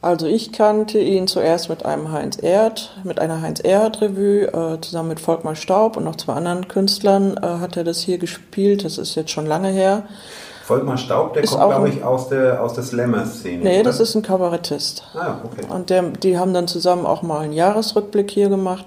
[0.01, 4.81] Also ich kannte ihn zuerst mit einem Heinz Erd, mit einer Heinz Erd Revue, äh,
[4.81, 8.85] zusammen mit Volkmar Staub und noch zwei anderen Künstlern äh, hat er das hier gespielt.
[8.85, 10.05] Das ist jetzt schon lange her.
[10.65, 13.63] Volkmar Staub, der ist kommt, glaube ich, aus der, aus der Slammer-Szene.
[13.63, 13.85] Nee, oder?
[13.85, 15.05] das ist ein Kabarettist.
[15.15, 15.67] Ah, okay.
[15.69, 18.87] Und der, die haben dann zusammen auch mal einen Jahresrückblick hier gemacht.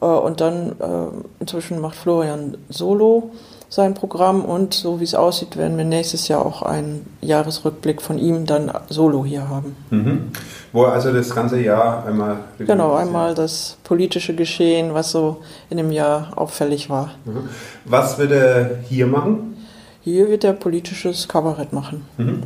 [0.00, 3.30] Äh, und dann äh, inzwischen macht Florian Solo
[3.68, 8.18] sein Programm und so wie es aussieht, werden wir nächstes Jahr auch einen Jahresrückblick von
[8.18, 9.76] ihm dann solo hier haben.
[9.90, 10.30] Mhm.
[10.72, 12.38] Wo er also das ganze Jahr einmal.
[12.58, 17.12] Genau, einmal das politische Geschehen, was so in dem Jahr auffällig war.
[17.24, 17.48] Mhm.
[17.84, 19.56] Was wird er hier machen?
[20.02, 22.06] Hier wird er politisches Kabarett machen.
[22.18, 22.42] Mhm.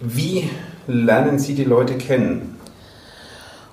[0.00, 0.48] Wie
[0.86, 2.57] lernen Sie die Leute kennen?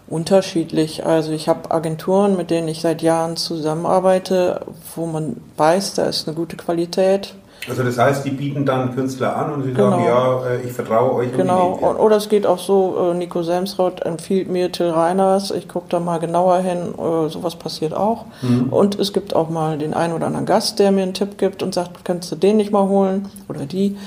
[0.08, 1.06] Unterschiedlich.
[1.06, 4.62] Also ich habe Agenturen, mit denen ich seit Jahren zusammenarbeite,
[4.96, 7.34] wo man weiß, da ist eine gute Qualität.
[7.68, 9.90] Also das heißt, die bieten dann Künstler an und sie Genau.
[9.90, 11.32] sagen, ja, äh, ich vertraue euch.
[11.32, 15.68] und Genau, oder es geht auch so, äh, Nico Semsroth empfiehlt mir Till Reiners, ich
[15.68, 18.26] gucke da mal genauer hin, äh, sowas passiert auch.
[18.44, 18.72] Mhm.
[18.72, 21.64] Und es gibt auch mal den einen oder anderen Gast, der mir einen Tipp gibt
[21.64, 23.98] und sagt, kannst du den nicht mal holen oder die.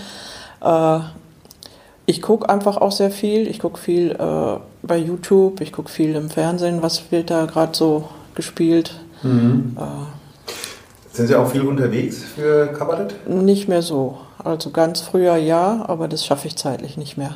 [2.07, 4.17] Ich gucke einfach auch sehr viel, ich gucke viel
[4.83, 8.95] bei YouTube, ich gucke viel im Fernsehen, was wird da gerade so gespielt.
[9.23, 9.77] Mhm.
[9.79, 13.15] Äh, Sind Sie auch viel unterwegs für Kabarett?
[13.29, 14.19] nicht mehr so.
[14.45, 17.35] Also ganz früher ja, aber das schaffe ich zeitlich nicht mehr.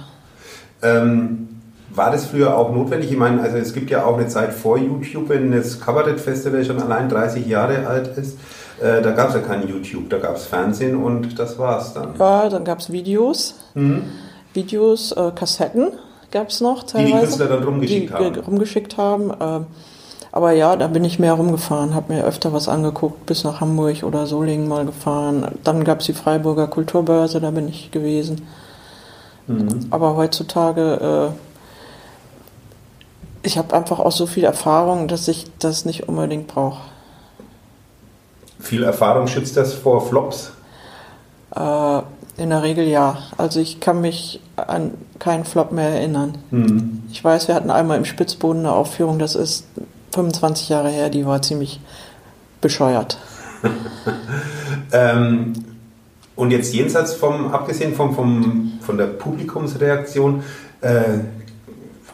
[0.83, 1.49] Ähm,
[1.91, 3.11] war das früher auch notwendig?
[3.11, 6.81] Ich meine, also es gibt ja auch eine Zeit vor YouTube, wenn das Kabarett-Festival schon
[6.81, 8.39] allein 30 Jahre alt ist.
[8.81, 12.15] Äh, da gab es ja kein YouTube, da gab es Fernsehen und das war's dann.
[12.19, 14.05] Ja, dann gab es Videos, Mhm.
[14.55, 15.89] Videos, äh, Kassetten
[16.33, 17.27] gab es noch die teilweise.
[17.27, 18.33] Künstler dann rumgeschickt die haben.
[18.33, 19.33] ge- rumgeschickt haben.
[19.41, 19.67] ähm,
[20.33, 24.03] aber ja, da bin ich mehr rumgefahren, habe mir öfter was angeguckt, bis nach Hamburg
[24.03, 25.47] oder Solingen mal gefahren.
[25.63, 28.47] Dann gab es die Freiburger Kulturbörse, da bin ich gewesen.
[29.47, 29.87] Mhm.
[29.91, 31.33] Aber heutzutage,
[33.43, 36.81] äh, ich habe einfach auch so viel Erfahrung, dass ich das nicht unbedingt brauche.
[38.61, 40.53] Viel Erfahrung schützt das vor Flops.
[41.55, 42.01] Äh,
[42.37, 43.19] in der Regel ja.
[43.37, 46.39] Also ich kann mich an keinen Flop mehr erinnern.
[46.51, 47.03] Mhm.
[47.11, 49.67] Ich weiß, wir hatten einmal im Spitzboden eine Aufführung, das ist
[50.13, 51.81] 25 Jahre her, die war ziemlich
[52.61, 53.19] bescheuert.
[54.93, 55.55] Ähm,
[56.37, 60.43] und jetzt jenseits vom, abgesehen vom, vom, von der Publikumsreaktion,
[60.81, 61.19] äh,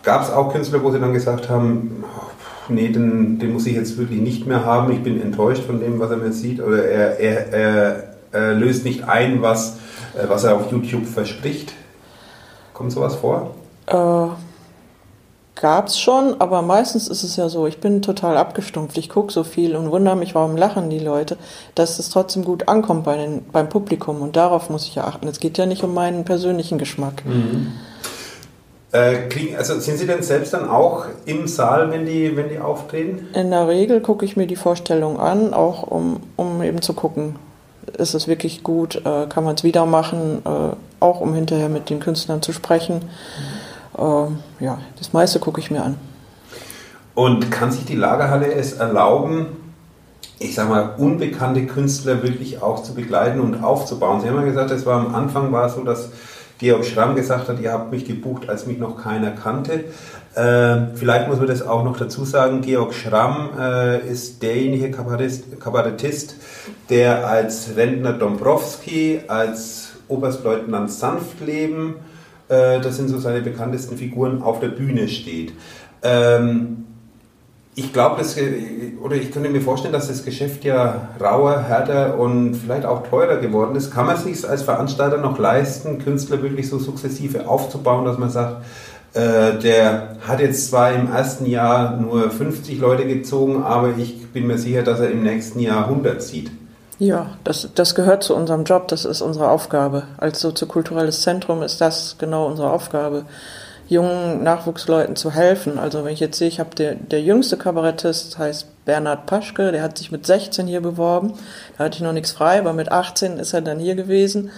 [0.02, 3.74] gab es auch Künstler, wo sie dann gesagt haben, oh, nee, den, den muss ich
[3.74, 6.84] jetzt wirklich nicht mehr haben, ich bin enttäuscht von dem, was er mir sieht, oder
[6.84, 9.78] er, er, er, er löst nicht ein, was,
[10.28, 11.72] was er auf YouTube verspricht.
[12.74, 13.54] Kommt sowas vor?
[13.86, 14.28] Äh,
[15.60, 19.44] gab's schon, aber meistens ist es ja so, ich bin total abgestumpft, ich gucke so
[19.44, 21.36] viel und wundere mich, warum lachen die Leute,
[21.74, 25.26] dass es trotzdem gut ankommt bei den, beim Publikum und darauf muss ich ja achten.
[25.26, 27.22] Es geht ja nicht um meinen persönlichen Geschmack.
[28.92, 32.58] Äh, kriegen, also sind Sie denn selbst dann auch im Saal, wenn die, wenn die
[32.58, 33.28] auftreten?
[33.34, 37.36] In der Regel gucke ich mir die Vorstellung an, auch um, um eben zu gucken,
[37.96, 41.90] ist es wirklich gut, äh, kann man es wieder machen, äh, auch um hinterher mit
[41.90, 43.02] den Künstlern zu sprechen.
[43.96, 45.96] Ähm, ja, das meiste gucke ich mir an.
[47.14, 49.46] Und kann sich die Lagerhalle es erlauben,
[50.38, 54.20] ich sag mal, unbekannte Künstler wirklich auch zu begleiten und aufzubauen?
[54.20, 56.10] Sie haben ja gesagt, es war am Anfang war es so, dass
[56.58, 59.84] Georg Schramm gesagt hat, ihr habt mich gebucht, als mich noch keiner kannte.
[60.34, 65.60] Äh, vielleicht muss man das auch noch dazu sagen, Georg Schramm äh, ist derjenige Kabarettist,
[65.60, 66.36] Kabarettist,
[66.90, 71.94] der als Rentner Dombrowski, als Oberstleutnant Sanftleben,
[72.48, 75.52] äh, das sind so seine bekanntesten Figuren, auf der Bühne steht.
[76.02, 76.86] Ähm,
[77.78, 78.36] ich glaube, das,
[79.00, 83.36] oder ich könnte mir vorstellen, dass das Geschäft ja rauer, härter und vielleicht auch teurer
[83.36, 83.92] geworden ist.
[83.92, 88.64] Kann man sich als Veranstalter noch leisten, Künstler wirklich so sukzessive aufzubauen, dass man sagt,
[89.14, 94.48] äh, der hat jetzt zwar im ersten Jahr nur 50 Leute gezogen, aber ich bin
[94.48, 96.50] mir sicher, dass er im nächsten Jahr 100 zieht.
[96.98, 100.02] Ja, das, das gehört zu unserem Job, das ist unsere Aufgabe.
[100.16, 103.24] Als soziokulturelles Zentrum ist das genau unsere Aufgabe,
[103.88, 105.78] jungen Nachwuchsleuten zu helfen.
[105.78, 109.82] Also wenn ich jetzt sehe, ich habe der, der jüngste Kabarettist heißt Bernhard Paschke, der
[109.82, 111.34] hat sich mit 16 hier beworben.
[111.76, 114.50] Da hatte ich noch nichts frei, aber mit 18 ist er dann hier gewesen.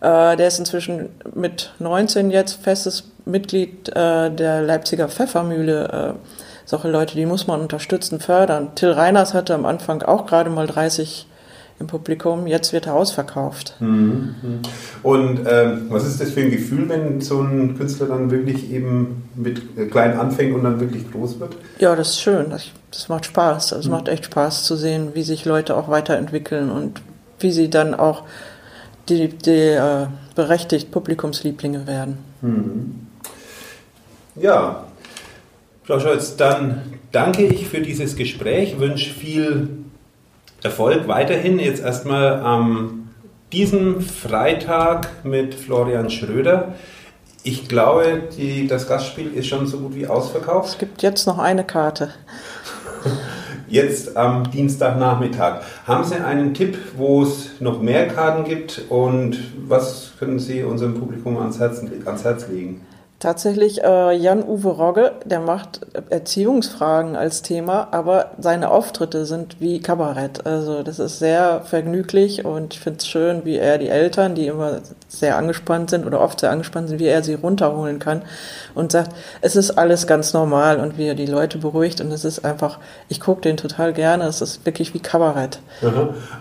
[0.00, 6.16] Äh, der ist inzwischen mit 19 jetzt festes Mitglied äh, der Leipziger Pfeffermühle.
[6.16, 6.28] Äh,
[6.64, 8.74] solche Leute, die muss man unterstützen, fördern.
[8.74, 11.26] Till Reiners hatte am Anfang auch gerade mal 30
[11.78, 13.74] im Publikum, jetzt wird er ausverkauft.
[13.80, 14.34] Mhm.
[15.02, 19.28] Und ähm, was ist das für ein Gefühl, wenn so ein Künstler dann wirklich eben
[19.34, 21.56] mit klein anfängt und dann wirklich groß wird?
[21.78, 22.50] Ja, das ist schön.
[22.50, 23.72] Das, das macht Spaß.
[23.72, 27.00] Es macht echt Spaß zu sehen, wie sich Leute auch weiterentwickeln und
[27.40, 28.22] wie sie dann auch
[29.08, 32.18] die, die äh, berechtigt Publikumslieblinge werden.
[32.40, 33.06] Mhm.
[34.36, 34.84] Ja,
[35.84, 39.68] Frau Scholz, dann danke ich für dieses Gespräch, wünsche viel
[40.62, 41.58] Erfolg weiterhin.
[41.58, 43.10] Jetzt erstmal am
[43.52, 46.74] diesem Freitag mit Florian Schröder.
[47.42, 50.68] Ich glaube, die, das Gastspiel ist schon so gut wie ausverkauft.
[50.70, 52.10] Es gibt jetzt noch eine Karte.
[53.68, 55.62] Jetzt am Dienstagnachmittag.
[55.86, 61.00] Haben Sie einen Tipp, wo es noch mehr Karten gibt und was können Sie unserem
[61.00, 62.82] Publikum ans Herz, ans Herz legen?
[63.22, 70.44] Tatsächlich, äh, Jan-Uwe Rogge, der macht Erziehungsfragen als Thema, aber seine Auftritte sind wie Kabarett.
[70.44, 74.48] Also das ist sehr vergnüglich und ich finde es schön, wie er die Eltern, die
[74.48, 78.22] immer sehr angespannt sind oder oft sehr angespannt sind, wie er sie runterholen kann
[78.74, 82.24] und sagt, es ist alles ganz normal und wie er die Leute beruhigt und es
[82.24, 85.60] ist einfach, ich gucke den total gerne, es ist wirklich wie Kabarett.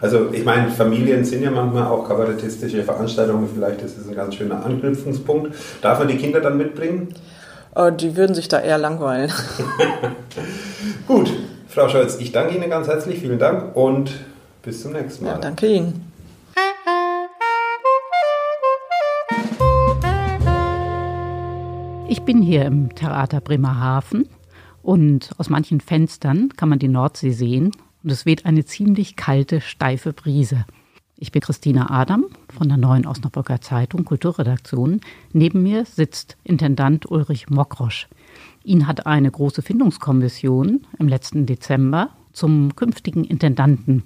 [0.01, 4.33] Also ich meine, Familien sind ja manchmal auch kabarettistische Veranstaltungen, vielleicht ist es ein ganz
[4.33, 5.53] schöner Anknüpfungspunkt.
[5.83, 7.13] Darf man die Kinder dann mitbringen?
[7.75, 9.31] Äh, die würden sich da eher langweilen.
[11.07, 11.31] Gut,
[11.67, 14.11] Frau Scholz, ich danke Ihnen ganz herzlich, vielen Dank und
[14.63, 15.31] bis zum nächsten Mal.
[15.31, 16.07] Ja, danke Ihnen.
[22.07, 24.27] Ich bin hier im Theater Bremerhaven
[24.83, 27.71] und aus manchen Fenstern kann man die Nordsee sehen
[28.03, 30.65] und es weht eine ziemlich kalte, steife Brise.
[31.21, 35.01] Ich bin Christina Adam von der Neuen Osnabrücker Zeitung Kulturredaktion.
[35.33, 38.07] Neben mir sitzt Intendant Ulrich Mokrosch.
[38.63, 44.01] Ihn hat eine große Findungskommission im letzten Dezember zum künftigen Intendanten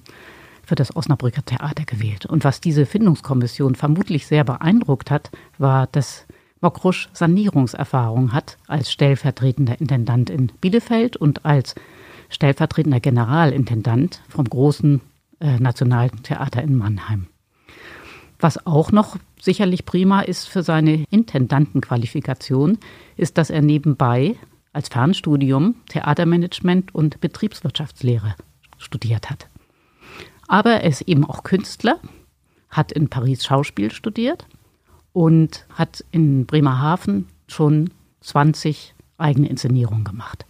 [0.61, 2.25] für das Osnabrücker Theater gewählt.
[2.25, 6.25] Und was diese Findungskommission vermutlich sehr beeindruckt hat, war, dass
[6.59, 11.75] Mokrusch Sanierungserfahrung hat als stellvertretender Intendant in Bielefeld und als
[12.27, 14.99] stellvertretender Generalintendant vom großen
[15.45, 17.27] äh, Nationaltheater in Mannheim.
[18.39, 22.79] Was auch noch sicherlich prima ist für seine Intendantenqualifikation,
[23.15, 24.35] ist, dass er nebenbei
[24.73, 28.35] als Fernstudium Theatermanagement und Betriebswirtschaftslehre
[28.77, 29.47] studiert hat.
[30.47, 31.99] Aber er ist eben auch Künstler,
[32.69, 34.47] hat in Paris Schauspiel studiert
[35.13, 40.45] und hat in Bremerhaven schon 20 eigene Inszenierungen gemacht.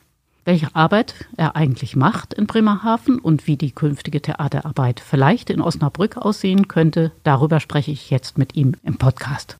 [0.47, 6.17] Welche Arbeit er eigentlich macht in Bremerhaven und wie die künftige Theaterarbeit vielleicht in Osnabrück
[6.17, 9.57] aussehen könnte, darüber spreche ich jetzt mit ihm im Podcast.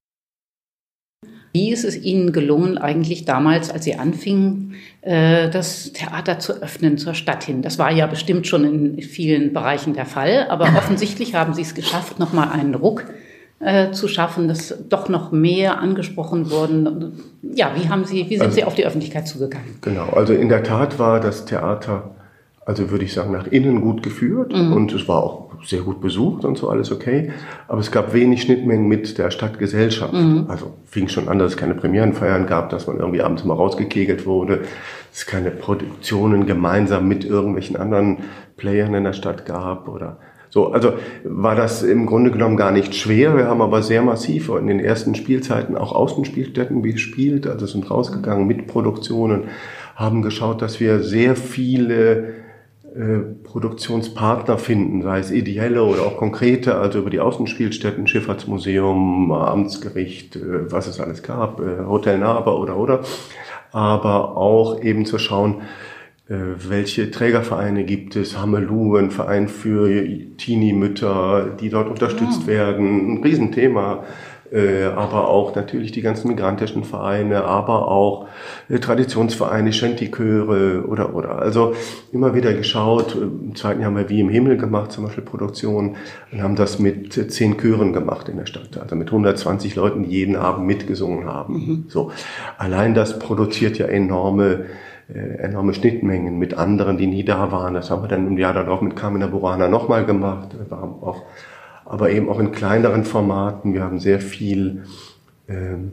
[1.54, 7.00] Wie ist es Ihnen gelungen, eigentlich damals, als Sie anfingen, äh, das Theater zu öffnen
[7.00, 7.64] zur Stadt hin?
[7.64, 11.74] Das war ja bestimmt schon in vielen Bereichen der Fall, aber offensichtlich haben Sie es
[11.74, 13.06] geschafft, nochmal einen Ruck
[13.60, 17.14] äh, zu schaffen, dass doch noch mehr angesprochen wurden.
[17.42, 19.78] Ja, wie haben Sie, wie sind also, Sie auf die Öffentlichkeit zugegangen?
[19.82, 22.16] Genau, also in der Tat war das Theater,
[22.66, 24.74] also würde ich sagen, nach innen gut geführt mhm.
[24.74, 27.32] und es war auch sehr gut besucht und so alles okay.
[27.68, 30.14] Aber es gab wenig Schnittmengen mit der Stadtgesellschaft.
[30.14, 30.46] Mhm.
[30.48, 34.26] Also fing schon an, dass es keine Premierenfeiern gab, dass man irgendwie abends mal rausgekegelt
[34.26, 38.18] wurde, dass es keine Produktionen gemeinsam mit irgendwelchen anderen
[38.58, 40.18] Playern in der Stadt gab oder
[40.56, 40.94] so, also
[41.26, 43.36] war das im Grunde genommen gar nicht schwer.
[43.36, 48.48] Wir haben aber sehr massiv in den ersten Spielzeiten auch Außenspielstätten gespielt, also sind rausgegangen
[48.48, 49.50] mit Produktionen,
[49.98, 52.36] haben geschaut, dass wir sehr viele
[52.96, 60.38] äh, Produktionspartner finden, sei es ideelle oder auch konkrete, also über die Außenspielstätten, Schifffahrtsmuseum, Amtsgericht,
[60.38, 63.02] äh, was es alles gab, äh, Hotel Naber oder oder,
[63.74, 65.64] aber auch eben zu schauen,
[66.28, 68.38] welche Trägervereine gibt es?
[68.38, 69.88] Hamelu, ein Verein für
[70.38, 72.46] Teenie-Mütter, die dort unterstützt ja.
[72.46, 72.48] Ah.
[72.48, 74.04] werden, ein Riesenthema.
[74.52, 78.28] Äh, aber auch natürlich die ganzen migrantischen Vereine, aber auch
[78.70, 81.40] äh, Traditionsvereine, Shanty-Chöre oder, oder.
[81.40, 81.74] Also
[82.12, 83.16] immer wieder geschaut.
[83.16, 85.96] Im zweiten Jahr haben wir Wie im Himmel gemacht, zum Beispiel Produktion,
[86.32, 88.78] und haben das mit zehn Chören gemacht in der Stadt.
[88.80, 91.54] Also mit 120 Leuten, die jeden Abend mitgesungen haben.
[91.54, 91.86] Mhm.
[91.88, 92.12] So.
[92.60, 94.66] Allein das produziert ja enorme äh,
[95.08, 97.76] enorme Schnittmengen mit anderen, die nie da waren.
[97.76, 100.56] Das haben wir dann im Jahr darauf mit Carmina Burana nochmal gemacht.
[100.68, 101.24] Wir haben auch,
[101.86, 103.74] aber eben auch in kleineren Formaten.
[103.74, 104.84] Wir haben sehr viel
[105.48, 105.92] ähm,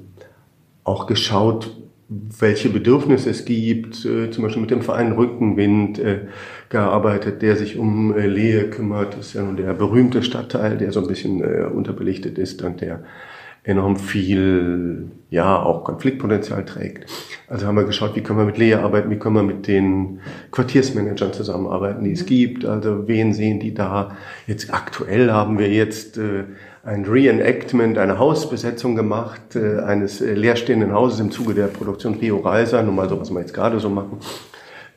[0.84, 1.76] auch geschaut,
[2.08, 6.20] welche Bedürfnisse es gibt, äh, zum Beispiel mit dem Verein Rückenwind äh,
[6.68, 9.16] gearbeitet, der sich um äh, Lehe kümmert.
[9.16, 12.80] Das ist ja nun der berühmte Stadtteil, der so ein bisschen äh, unterbelichtet ist und
[12.80, 13.04] der
[13.64, 17.06] enorm viel, ja, auch Konfliktpotenzial trägt.
[17.48, 20.20] Also haben wir geschaut, wie können wir mit Lea arbeiten, wie können wir mit den
[20.50, 24.16] Quartiersmanagern zusammenarbeiten, die es gibt, also wen sehen die da.
[24.46, 26.44] Jetzt aktuell haben wir jetzt äh,
[26.84, 32.38] ein Reenactment, eine Hausbesetzung gemacht, äh, eines äh, leerstehenden Hauses im Zuge der Produktion Rio
[32.38, 34.18] Reiser, nur mal so, was wir jetzt gerade so machen,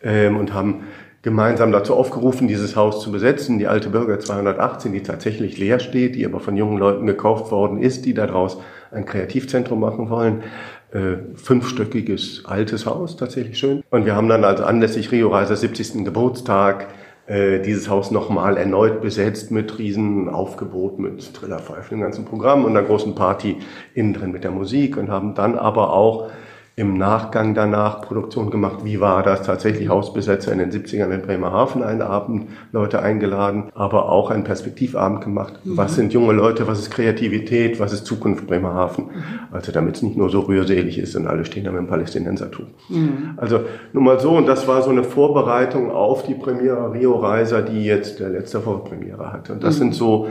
[0.01, 0.86] ähm, und haben
[1.25, 3.57] gemeinsam dazu aufgerufen, dieses Haus zu besetzen.
[3.57, 7.81] Die alte Bürger 218, die tatsächlich leer steht, die aber von jungen Leuten gekauft worden
[7.81, 8.59] ist, die daraus
[8.91, 10.43] ein Kreativzentrum machen wollen.
[10.91, 13.81] Äh, fünfstöckiges altes Haus, tatsächlich schön.
[13.89, 16.05] Und wir haben dann also anlässlich Rio Reiser 70.
[16.05, 16.89] Geburtstag
[17.25, 22.77] äh, dieses Haus nochmal erneut besetzt mit riesen Aufgebot, mit Trillerpfeifen, dem ganzen Programm und
[22.77, 23.57] einer großen Party
[23.95, 26.29] innen drin mit der Musik und haben dann aber auch
[26.77, 28.80] im Nachgang danach Produktion gemacht.
[28.84, 29.43] Wie war das?
[29.43, 35.21] Tatsächlich Hausbesetzer in den 70ern in Bremerhaven einen Abend, Leute eingeladen, aber auch einen Perspektivabend
[35.21, 35.53] gemacht.
[35.63, 35.78] Mhm.
[35.78, 36.67] Was sind junge Leute?
[36.67, 37.80] Was ist Kreativität?
[37.80, 39.05] Was ist Zukunft Bremerhaven?
[39.05, 39.11] Mhm.
[39.53, 42.65] Also damit es nicht nur so rührselig ist und alle stehen da mit dem Palästinensertum.
[42.89, 43.30] Mhm.
[43.38, 43.61] Also
[43.93, 47.86] nur mal so, und das war so eine Vorbereitung auf die Premiere Rio Reiser, die
[47.86, 49.53] jetzt der letzte Vorpremiere hatte.
[49.53, 49.80] Und das mhm.
[49.80, 50.28] sind so,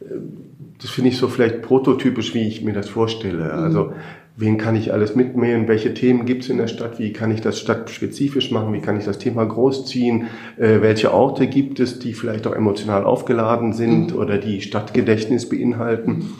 [0.00, 0.04] äh,
[0.80, 3.52] das finde ich so vielleicht prototypisch, wie ich mir das vorstelle.
[3.52, 3.92] Also mhm
[4.36, 7.40] wen kann ich alles mitnehmen, welche Themen gibt es in der Stadt, wie kann ich
[7.40, 12.14] das stadtspezifisch machen, wie kann ich das Thema großziehen, äh, welche Orte gibt es, die
[12.14, 14.18] vielleicht auch emotional aufgeladen sind mhm.
[14.18, 16.30] oder die Stadtgedächtnis beinhalten.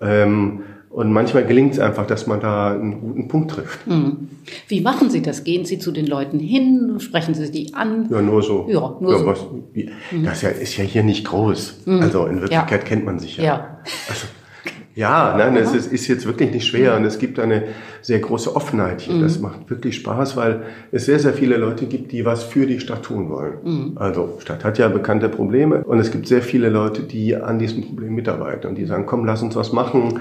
[0.00, 0.62] Ähm,
[0.92, 3.86] und manchmal gelingt es einfach, dass man da einen guten Punkt trifft.
[3.86, 4.28] Mhm.
[4.68, 5.42] Wie machen Sie das?
[5.42, 6.96] Gehen Sie zu den Leuten hin?
[6.98, 8.08] Sprechen Sie die an?
[8.10, 8.66] Ja, nur so.
[8.68, 9.26] Ja, nur ja, so.
[9.26, 9.46] Was,
[10.12, 10.24] mhm.
[10.24, 11.86] Das ist ja hier nicht groß.
[11.86, 12.00] Mhm.
[12.00, 12.88] Also in Wirklichkeit ja.
[12.88, 13.44] kennt man sich ja.
[13.44, 13.78] ja.
[14.06, 14.26] Also,
[14.94, 17.64] ja, nein, es ist, ist, jetzt wirklich nicht schwer und es gibt eine
[18.02, 19.14] sehr große Offenheit hier.
[19.14, 19.22] Mhm.
[19.22, 22.78] Das macht wirklich Spaß, weil es sehr, sehr viele Leute gibt, die was für die
[22.78, 23.54] Stadt tun wollen.
[23.64, 23.92] Mhm.
[23.96, 27.82] Also Stadt hat ja bekannte Probleme und es gibt sehr viele Leute, die an diesem
[27.84, 30.20] Problem mitarbeiten und die sagen, komm, lass uns was machen.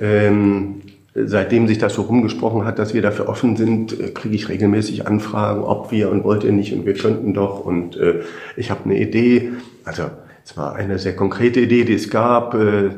[0.00, 0.82] Ähm,
[1.14, 5.06] seitdem sich das so rumgesprochen hat, dass wir dafür offen sind, äh, kriege ich regelmäßig
[5.06, 8.20] Anfragen, ob wir und wollt ihr nicht und wir könnten doch und äh,
[8.56, 9.50] ich habe eine Idee.
[9.84, 10.04] Also
[10.44, 12.54] es war eine sehr konkrete Idee, die es gab.
[12.54, 12.90] Äh,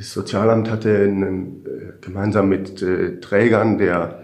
[0.00, 4.20] das Sozialamt hatte einen, äh, gemeinsam mit äh, Trägern der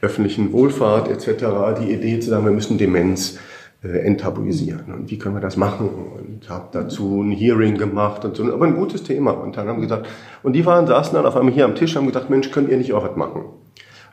[0.00, 1.78] öffentlichen Wohlfahrt etc.
[1.78, 3.38] die Idee zu sagen, wir müssen Demenz
[3.84, 4.86] äh, enttabuisieren.
[4.90, 5.90] Und wie können wir das machen?
[5.90, 8.50] Und habe dazu ein Hearing gemacht und so.
[8.50, 9.32] Aber ein gutes Thema.
[9.32, 10.08] Und dann haben wir gesagt,
[10.42, 12.78] und die waren, saßen dann auf einmal hier am Tisch, haben gesagt, Mensch, könnt ihr
[12.78, 13.42] nicht auch was machen?
[13.42, 13.52] Und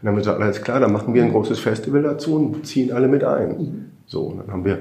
[0.01, 2.91] dann haben wir gesagt, alles klar, dann machen wir ein großes Festival dazu und ziehen
[2.91, 3.93] alle mit ein.
[4.05, 4.79] So, und dann haben wir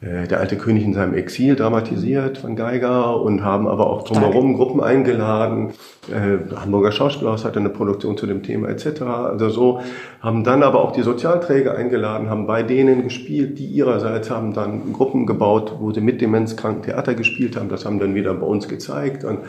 [0.00, 4.80] der alte König in seinem Exil dramatisiert von Geiger und haben aber auch drumherum Gruppen
[4.80, 5.70] eingeladen.
[6.08, 9.02] Äh, Hamburger Schauspielhaus hatte eine Produktion zu dem Thema etc.
[9.02, 9.80] Also so
[10.20, 14.92] haben dann aber auch die Sozialträger eingeladen, haben bei denen gespielt, die ihrerseits haben dann
[14.92, 17.68] Gruppen gebaut, wo sie mit demenzkranken Theater gespielt haben.
[17.68, 19.40] Das haben dann wieder bei uns gezeigt und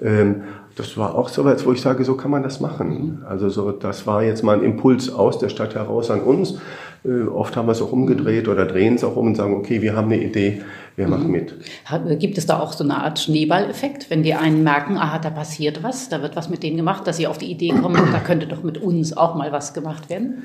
[0.00, 0.44] ähm,
[0.76, 3.22] das war auch so weit, wo ich sage, so kann man das machen.
[3.28, 6.58] Also so, das war jetzt mal ein Impuls aus der Stadt heraus an uns.
[7.04, 9.80] Äh, oft haben wir es auch umgedreht oder drehen es auch um und sagen, okay,
[9.80, 10.62] wir haben eine Idee,
[10.96, 11.32] wir machen mhm.
[11.32, 12.20] mit.
[12.20, 15.82] Gibt es da auch so eine Art Schneeballeffekt, wenn die einen merken, aha, da passiert
[15.82, 18.46] was, da wird was mit denen gemacht, dass sie auf die Idee kommen, da könnte
[18.46, 20.42] doch mit uns auch mal was gemacht werden?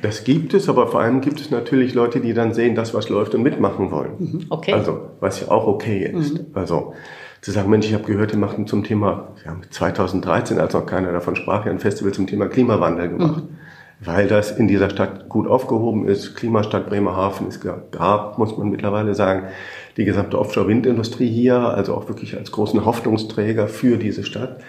[0.00, 3.08] Das gibt es, aber vor allem gibt es natürlich Leute, die dann sehen, dass was
[3.08, 4.12] läuft und mitmachen wollen.
[4.18, 4.72] Mhm, okay.
[4.72, 6.34] Also, was ja auch okay ist.
[6.34, 6.46] Mhm.
[6.54, 6.94] Also,
[7.40, 11.10] zu sagen, Mensch, ich habe gehört, die machten zum Thema, ja, 2013, als noch keiner
[11.10, 13.42] davon sprach, ein Festival zum Thema Klimawandel gemacht.
[13.42, 13.57] Mhm
[14.00, 16.36] weil das in dieser Stadt gut aufgehoben ist.
[16.36, 19.48] Klimastadt Bremerhaven ist gab, muss man mittlerweile sagen,
[19.96, 24.60] die gesamte Offshore-Windindustrie hier, also auch wirklich als großen Hoffnungsträger für diese Stadt.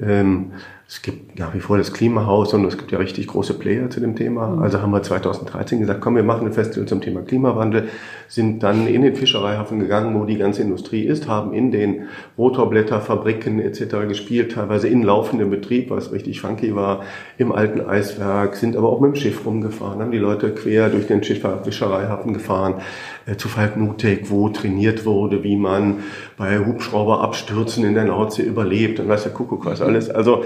[0.00, 0.52] Ähm,
[0.86, 4.00] es gibt nach wie vor das Klimahaus und es gibt ja richtig große Player zu
[4.00, 4.48] dem Thema.
[4.48, 4.62] Mhm.
[4.62, 7.88] Also haben wir 2013 gesagt, komm, wir machen ein Festival zum Thema Klimawandel,
[8.28, 13.60] sind dann in den Fischereihafen gegangen, wo die ganze Industrie ist, haben in den Rotorblätterfabriken
[13.60, 14.06] etc.
[14.08, 17.02] gespielt, teilweise in laufendem Betrieb, was richtig funky war,
[17.38, 21.06] im alten Eiswerk, sind aber auch mit dem Schiff rumgefahren, haben die Leute quer durch
[21.06, 22.82] den Fischereihafen gefahren,
[23.26, 26.00] äh, zu Falknutek, wo trainiert wurde, wie man
[26.36, 30.10] bei Hubschrauberabstürzen in der Nordsee überlebt und weiß der Kuckuck was alles.
[30.10, 30.44] Also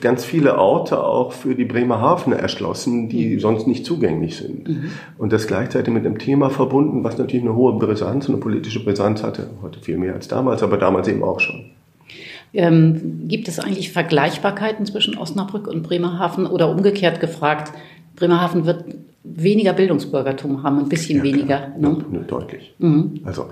[0.00, 3.40] ganz viele Orte auch für die Bremerhavener erschlossen, die mhm.
[3.40, 4.68] sonst nicht zugänglich sind.
[4.68, 4.90] Mhm.
[5.16, 9.22] Und das gleichzeitig mit einem Thema verbunden, was natürlich eine hohe Brisanz, eine politische Brisanz
[9.22, 9.48] hatte.
[9.62, 11.64] Heute viel mehr als damals, aber damals eben auch schon.
[12.52, 17.72] Ähm, gibt es eigentlich Vergleichbarkeiten zwischen Osnabrück und Bremerhaven oder umgekehrt gefragt,
[18.16, 18.84] Bremerhaven wird
[19.24, 21.68] weniger Bildungsbürgertum haben, ein bisschen ja, weniger.
[21.78, 22.04] Ne?
[22.12, 22.74] Ja, deutlich.
[22.78, 23.20] Mhm.
[23.24, 23.46] Also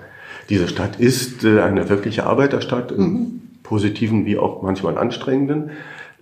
[0.51, 3.41] diese Stadt ist äh, eine wirkliche Arbeiterstadt, mhm.
[3.69, 5.71] Positiven wie auch manchmal anstrengenden.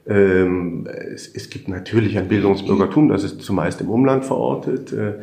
[0.09, 4.93] Ähm, es, es, gibt natürlich ein Bildungsbürgertum, das ist zumeist im Umland verortet.
[4.93, 5.15] Äh,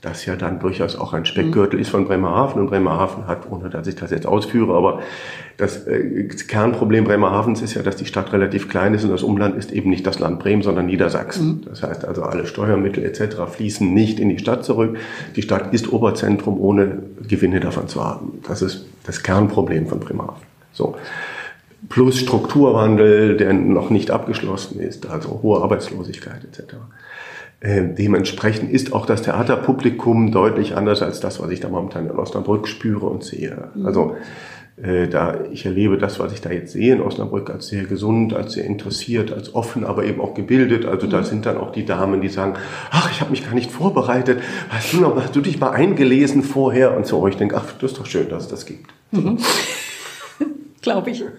[0.00, 2.62] das ja dann durchaus auch ein Speckgürtel ist von Bremerhaven.
[2.62, 5.00] Und Bremerhaven hat, ohne dass ich das jetzt ausführe, aber
[5.58, 9.56] das äh, Kernproblem Bremerhavens ist ja, dass die Stadt relativ klein ist und das Umland
[9.56, 11.48] ist eben nicht das Land Bremen, sondern Niedersachsen.
[11.48, 11.64] Mhm.
[11.68, 13.36] Das heißt also, alle Steuermittel etc.
[13.46, 14.96] fließen nicht in die Stadt zurück.
[15.36, 18.40] Die Stadt ist Oberzentrum, ohne Gewinne davon zu haben.
[18.48, 20.40] Das ist das Kernproblem von Bremerhaven.
[20.72, 20.96] So.
[21.88, 26.74] Plus Strukturwandel, der noch nicht abgeschlossen ist, also hohe Arbeitslosigkeit etc.
[27.60, 32.12] Äh, dementsprechend ist auch das Theaterpublikum deutlich anders als das, was ich da momentan in
[32.12, 33.68] Osnabrück spüre und sehe.
[33.74, 33.86] Mhm.
[33.86, 34.16] Also
[34.82, 38.32] äh, da ich erlebe das, was ich da jetzt sehe in Osnabrück, als sehr gesund,
[38.32, 40.86] als sehr interessiert, als offen, aber eben auch gebildet.
[40.86, 41.24] Also da mhm.
[41.24, 42.54] sind dann auch die Damen, die sagen,
[42.90, 44.40] ach, ich habe mich gar nicht vorbereitet.
[44.70, 47.26] Hast du, noch, hast du dich mal eingelesen vorher und so?
[47.26, 48.90] Ich denke, ach, das ist doch schön, dass es das gibt.
[49.10, 49.38] Mhm.
[50.82, 51.24] Glaube ich.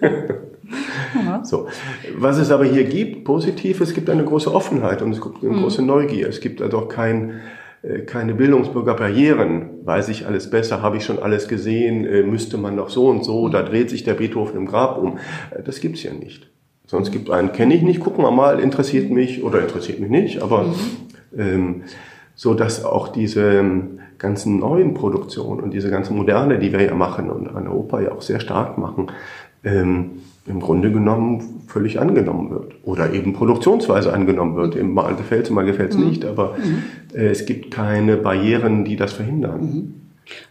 [1.44, 1.68] So.
[2.16, 5.52] Was es aber hier gibt, positiv, es gibt eine große Offenheit und es gibt eine
[5.52, 5.62] Mhm.
[5.64, 6.30] große Neugier.
[6.30, 7.42] Es gibt also auch kein,
[7.82, 9.70] äh, keine Bildungsbürgerbarrieren.
[9.84, 10.82] Weiß ich alles besser?
[10.82, 12.06] Habe ich schon alles gesehen?
[12.06, 13.50] Äh, Müsste man noch so und so?
[13.50, 15.18] Da dreht sich der Beethoven im Grab um.
[15.54, 16.50] Äh, Das gibt's ja nicht.
[16.88, 20.42] Sonst gibt einen, kenne ich nicht, gucken wir mal, interessiert mich oder interessiert mich nicht,
[20.42, 20.74] aber
[21.38, 21.84] ähm,
[22.36, 26.93] so dass auch diese ähm, ganzen neuen Produktionen und diese ganze Moderne, die wir ja
[26.93, 29.07] machen und an der Oper ja auch sehr stark machen,
[29.63, 30.11] ähm,
[30.45, 32.76] im Grunde genommen völlig angenommen wird.
[32.84, 34.82] Oder eben produktionsweise angenommen wird.
[34.84, 36.05] Mal gefällt es, mal gefällt es Mhm.
[36.05, 36.55] nicht, aber
[37.13, 40.01] äh, es gibt keine Barrieren, die das verhindern.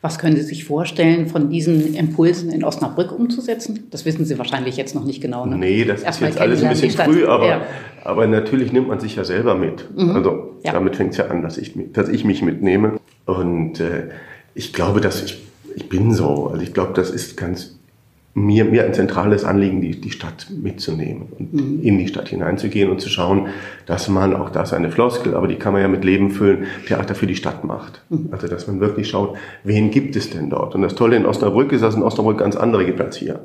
[0.02, 3.86] Was können Sie sich vorstellen, von diesen Impulsen in Osnabrück umzusetzen?
[3.90, 5.46] Das wissen Sie wahrscheinlich jetzt noch nicht genau.
[5.46, 5.56] Ne?
[5.56, 7.60] Nee, das Erstmal ist jetzt alles ein bisschen früh, aber, Ja.
[8.04, 9.88] aber natürlich nimmt man sich ja selber mit.
[9.96, 10.10] Mhm.
[10.10, 10.72] Also Ja.
[10.72, 12.98] damit fängt es ja an, dass ich, dass ich mich mitnehme.
[13.26, 14.08] Und äh,
[14.54, 15.40] ich glaube, dass ich,
[15.76, 16.48] ich bin so.
[16.48, 17.78] Also ich glaube, das ist ganz
[18.32, 21.80] mir, mir ein zentrales Anliegen, die, die Stadt mitzunehmen und Mhm.
[21.82, 23.48] in die Stadt hineinzugehen und zu schauen,
[23.86, 26.66] dass man, auch das ist eine Floskel, aber die kann man ja mit Leben füllen,
[26.86, 28.02] Theater für die Stadt macht.
[28.08, 28.28] Mhm.
[28.30, 30.74] Also dass man wirklich schaut, wen gibt es denn dort?
[30.74, 33.40] Und das Tolle in Osnabrück ist, dass es in Osnabrück ganz andere gibt als hier.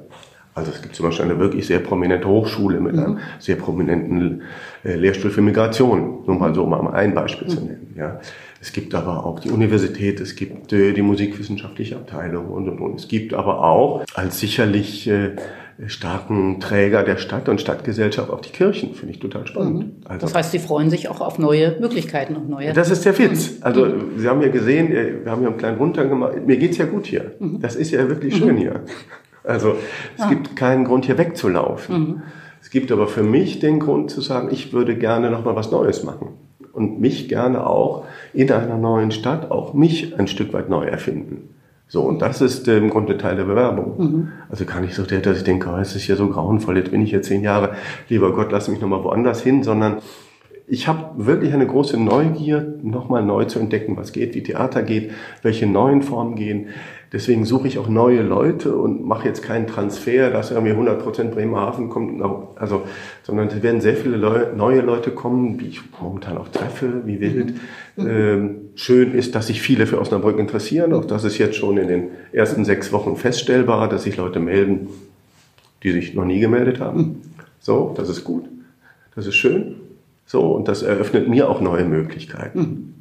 [0.53, 4.43] Also es gibt zum Beispiel eine wirklich sehr prominente Hochschule mit einem sehr prominenten
[4.85, 7.93] äh, Lehrstuhl für Migration, nur mal so um ein Beispiel zu nennen.
[7.97, 8.21] Ja.
[8.65, 12.99] Es gibt aber auch die Universität, es gibt äh, die musikwissenschaftliche Abteilung und, und, und.
[12.99, 15.35] Es gibt aber auch als sicherlich äh,
[15.85, 20.03] starken Träger der Stadt und Stadtgesellschaft auch die Kirchen, finde ich total spannend.
[20.05, 22.73] Also, Das heißt, Sie freuen sich auch auf neue Möglichkeiten und neue.
[22.73, 23.57] das ist der Witz.
[23.61, 23.85] Also
[24.17, 26.33] Sie haben ja gesehen, äh, wir haben ja einen kleinen Rundgang gemacht.
[26.43, 27.35] Mir geht's ja gut hier.
[27.61, 28.81] Das ist ja wirklich schön hier.
[29.43, 29.75] Also
[30.17, 32.23] es gibt keinen Grund hier wegzulaufen.
[32.63, 35.69] Es gibt aber für mich den Grund zu sagen, ich würde gerne noch mal was
[35.69, 36.29] Neues machen
[36.75, 41.49] und mich gerne auch in einer neuen Stadt auch mich ein Stück weit neu erfinden.
[41.87, 44.29] So, und das ist äh, im Grunde Teil der Bewerbung.
[44.49, 47.01] Also kann ich so, dass ich denke, oh, es ist ja so grauenvoll, jetzt bin
[47.01, 47.75] ich hier zehn Jahre,
[48.09, 49.97] lieber Gott, lass mich noch mal woanders hin, sondern
[50.67, 55.11] ich habe wirklich eine große Neugier, nochmal neu zu entdecken, was geht, wie Theater geht,
[55.43, 56.67] welche neuen Formen gehen.
[57.13, 61.89] Deswegen suche ich auch neue Leute und mache jetzt keinen Transfer, dass irgendwie 100% Bremerhaven
[61.89, 62.21] kommt,
[62.55, 62.81] also,
[63.23, 67.21] sondern es werden sehr viele Leu neue Leute kommen, die ich momentan auch treffe, wie
[67.21, 67.53] wild.
[67.97, 70.93] Ähm, schön ist, dass sich viele für Osnabrück interessieren.
[70.93, 74.87] Auch das ist jetzt schon in den ersten sechs Wochen feststellbar, dass sich Leute melden,
[75.83, 77.21] die sich noch nie gemeldet haben.
[77.59, 78.45] So, das ist gut.
[79.15, 79.84] Das ist schön.
[80.25, 82.91] So, und das eröffnet mir auch neue Möglichkeiten.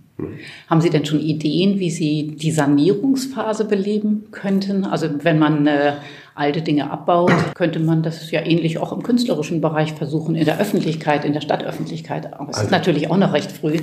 [0.68, 4.84] Haben Sie denn schon Ideen, wie Sie die Sanierungsphase beleben könnten?
[4.84, 5.94] Also wenn man äh,
[6.36, 10.60] alte Dinge abbaut, könnte man das ja ähnlich auch im künstlerischen Bereich versuchen, in der
[10.60, 12.32] Öffentlichkeit, in der Stadtöffentlichkeit.
[12.32, 13.78] Aber es ist Also- natürlich auch noch recht früh.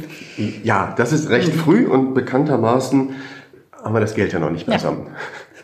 [0.63, 3.09] Ja, das ist recht früh und bekanntermaßen
[3.83, 5.07] haben wir das Geld ja noch nicht beisammen.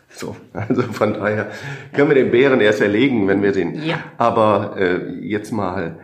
[0.10, 1.52] So, also von daher
[1.94, 3.84] können wir den Bären erst erlegen, wenn wir den.
[3.86, 4.00] Ja.
[4.18, 6.00] Aber äh, jetzt mal,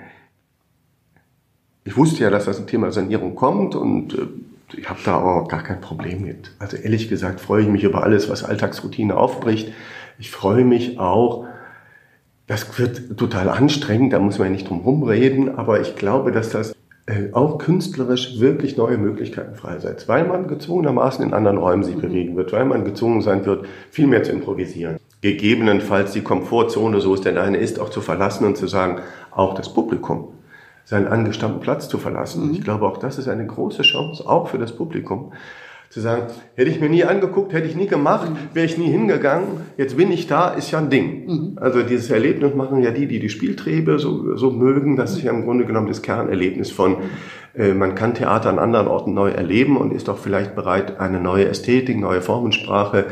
[1.85, 4.27] ich wusste ja, dass das ein Thema Sanierung kommt und äh,
[4.75, 6.51] ich habe da auch gar kein Problem mit.
[6.59, 9.71] Also ehrlich gesagt freue ich mich über alles, was Alltagsroutine aufbricht.
[10.17, 11.45] Ich freue mich auch,
[12.47, 16.49] das wird total anstrengend, da muss man ja nicht drum rumreden, aber ich glaube, dass
[16.49, 16.75] das
[17.05, 22.35] äh, auch künstlerisch wirklich neue Möglichkeiten freisetzt, weil man gezwungenermaßen in anderen Räumen sich bewegen
[22.35, 24.97] wird, weil man gezwungen sein wird, viel mehr zu improvisieren.
[25.21, 29.53] Gegebenenfalls die Komfortzone, so es denn eine ist, auch zu verlassen und zu sagen, auch
[29.55, 30.29] das Publikum
[30.85, 32.51] seinen angestammten Platz zu verlassen.
[32.53, 35.31] Ich glaube, auch das ist eine große Chance, auch für das Publikum,
[35.93, 36.23] zu sagen,
[36.55, 40.11] hätte ich mir nie angeguckt, hätte ich nie gemacht, wäre ich nie hingegangen, jetzt bin
[40.11, 41.55] ich da, ist ja ein Ding.
[41.57, 45.31] Also dieses Erlebnis machen ja die, die die Spieltriebe so, so mögen, das ist ja
[45.31, 46.97] im Grunde genommen das Kernerlebnis von,
[47.55, 51.19] äh, man kann Theater an anderen Orten neu erleben und ist auch vielleicht bereit, eine
[51.19, 53.05] neue Ästhetik, neue Formensprache,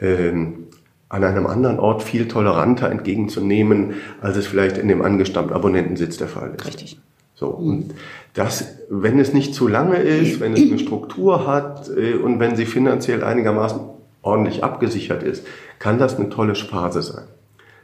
[0.00, 0.64] ähm,
[1.08, 6.26] an einem anderen Ort viel toleranter entgegenzunehmen, als es vielleicht in dem angestammten Abonnentensitz der
[6.26, 6.66] Fall ist.
[6.66, 6.98] Richtig.
[7.34, 7.94] So, und
[8.34, 12.56] das, wenn es nicht zu lange ist, wenn es eine Struktur hat äh, und wenn
[12.56, 13.80] sie finanziell einigermaßen
[14.22, 15.46] ordentlich abgesichert ist,
[15.78, 17.24] kann das eine tolle Phase sein.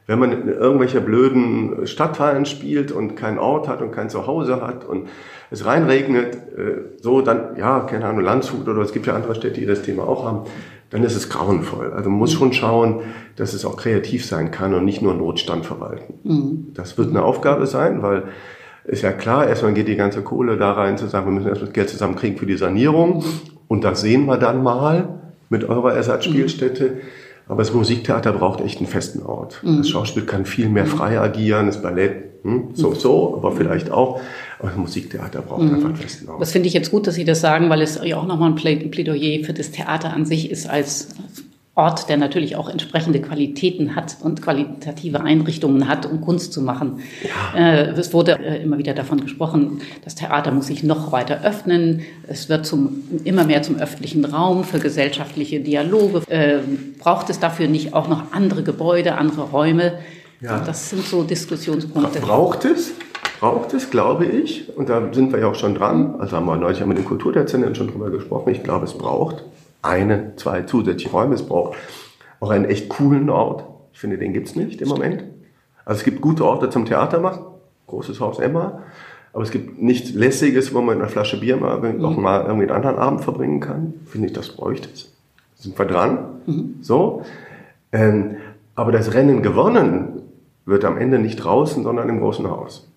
[0.07, 4.85] Wenn man in irgendwelche blöden Stadtteilen spielt und keinen Ort hat und kein Zuhause hat
[4.85, 5.09] und
[5.51, 9.61] es reinregnet, äh, so dann, ja, keine Ahnung, Landshut oder es gibt ja andere Städte,
[9.61, 10.47] die das Thema auch haben,
[10.91, 11.93] dann ist es grauenvoll.
[11.93, 13.03] Also man muss schon schauen,
[13.37, 16.15] dass es auch kreativ sein kann und nicht nur Notstand verwalten.
[16.75, 18.25] Das wird eine Aufgabe sein, weil
[18.85, 21.71] ist ja klar, erstmal geht die ganze Kohle da rein, zu sagen, wir müssen erstmal
[21.73, 23.25] Geld zusammenkriegen für die Sanierung.
[23.69, 26.99] Und das sehen wir dann mal mit eurer Ersatzspielstätte.
[27.49, 29.61] Aber das Musiktheater braucht echt einen festen Ort.
[29.65, 29.79] Mhm.
[29.79, 34.21] Das Schauspiel kann viel mehr frei agieren, das Ballett hm, so, so, aber vielleicht auch.
[34.61, 35.75] Aber das Musiktheater braucht Mhm.
[35.75, 36.41] einfach einen festen Ort.
[36.41, 38.57] Das finde ich jetzt gut, dass Sie das sagen, weil es ja auch nochmal ein
[38.57, 41.09] Plä- Plädoyer für das Theater an sich ist als
[41.81, 47.01] Ort, der natürlich auch entsprechende Qualitäten hat und qualitative Einrichtungen hat, um Kunst zu machen.
[47.23, 47.59] Ja.
[47.59, 52.03] Äh, es wurde äh, immer wieder davon gesprochen, das Theater muss sich noch weiter öffnen.
[52.29, 56.21] Es wird zum, immer mehr zum öffentlichen Raum für gesellschaftliche Dialoge.
[56.29, 56.59] Äh,
[56.99, 59.95] braucht es dafür nicht auch noch andere Gebäude, andere Räume?
[60.43, 60.61] Ja.
[60.61, 62.21] Das sind so Diskussionspunkte.
[62.21, 62.93] Braucht es?
[63.41, 64.77] Braucht es, glaube ich.
[64.77, 66.17] Und da sind wir ja auch schon dran.
[66.19, 68.51] Also haben wir neulich mit den Kulturdezernenten schon drüber gesprochen.
[68.51, 69.45] Ich glaube, es braucht
[69.83, 71.35] eine, zwei zusätzliche Räume.
[71.35, 71.77] Es braucht
[72.41, 73.65] auch einen echt coolen Ort.
[73.93, 75.25] Ich finde, den gibt es nicht im Moment.
[75.85, 77.45] Also es gibt gute Orte zum Theater machen.
[77.87, 78.83] Großes Haus Emma.
[79.33, 82.05] Aber es gibt nichts Lässiges, wo man eine Flasche Bier mal, mhm.
[82.05, 83.95] auch mal irgendwie einen anderen Abend verbringen kann.
[84.07, 85.13] Finde ich, das bräuchte es.
[85.57, 86.41] Sind wir dran?
[86.47, 86.75] Mhm.
[86.81, 87.23] So.
[87.93, 88.37] Ähm,
[88.75, 90.23] aber das Rennen gewonnen
[90.65, 92.89] wird am Ende nicht draußen, sondern im großen Haus.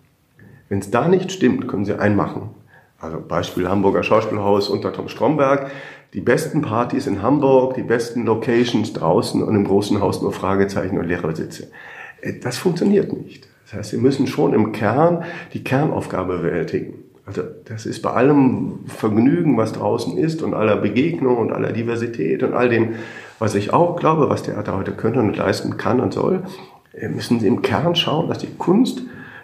[0.69, 2.51] Wenn es da nicht stimmt, können Sie einmachen.
[2.99, 5.69] Also Beispiel Hamburger Schauspielhaus unter Tom Stromberg
[6.13, 10.97] die besten Partys in Hamburg, die besten Locations draußen und im großen Haus nur Fragezeichen
[10.97, 11.67] und leere Sitze.
[12.21, 13.47] Äh, das funktioniert nicht.
[13.65, 16.95] Das heißt, Sie müssen schon im Kern die Kernaufgabe bewältigen.
[17.25, 22.43] Also das ist bei allem Vergnügen, was draußen ist und aller Begegnung und aller Diversität
[22.43, 22.95] und all dem,
[23.39, 26.43] was ich auch glaube, was Theater heute können und leisten kann und soll,
[26.93, 29.01] äh, müssen Sie im Kern schauen, dass die Kunst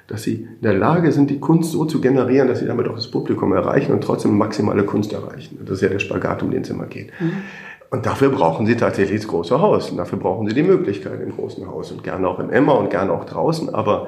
[0.10, 2.95] dass sie in der Lage sind, die Kunst so zu generieren, dass sie damit auch
[2.95, 5.60] das Publikum erreichen und trotzdem maximale Kunst erreichen.
[5.62, 7.12] Das ist ja der Spagat, um den es immer geht.
[7.20, 7.43] Mhm.
[7.91, 9.91] Und dafür brauchen sie tatsächlich das große Haus.
[9.91, 12.89] Und dafür brauchen sie die Möglichkeit im großen Haus und gerne auch im Emma und
[12.89, 13.74] gerne auch draußen.
[13.74, 14.07] Aber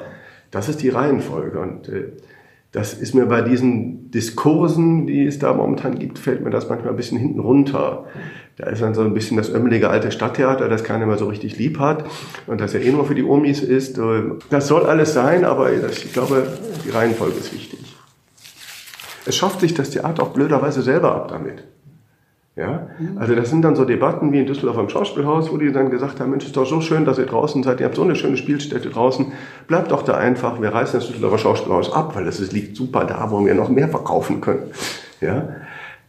[0.49, 1.59] das ist die Reihenfolge.
[1.59, 2.13] Und äh,
[2.71, 6.93] das ist mir bei diesen Diskursen, die es da momentan gibt, fällt mir das manchmal
[6.93, 8.05] ein bisschen hinten runter.
[8.57, 11.57] Da ist dann so ein bisschen das ömmelige alte Stadttheater, das keiner mehr so richtig
[11.57, 12.05] lieb hat
[12.47, 13.99] und das ja eh nur für die Omis ist.
[14.49, 16.47] Das soll alles sein, aber ich glaube,
[16.85, 17.79] die Reihenfolge ist wichtig.
[19.25, 21.63] Es schafft sich das Theater auch blöderweise selber ab damit.
[22.55, 22.89] Ja?
[23.17, 26.19] Also das sind dann so Debatten wie in Düsseldorf am Schauspielhaus, wo die dann gesagt
[26.19, 28.35] haben, Mensch, ist doch so schön, dass ihr draußen seid, ihr habt so eine schöne
[28.35, 29.31] Spielstätte draußen,
[29.67, 33.31] bleibt doch da einfach, wir reißen das Düsseldorfer Schauspielhaus ab, weil es liegt super da,
[33.31, 34.63] wo wir noch mehr verkaufen können.
[35.21, 35.49] Ja?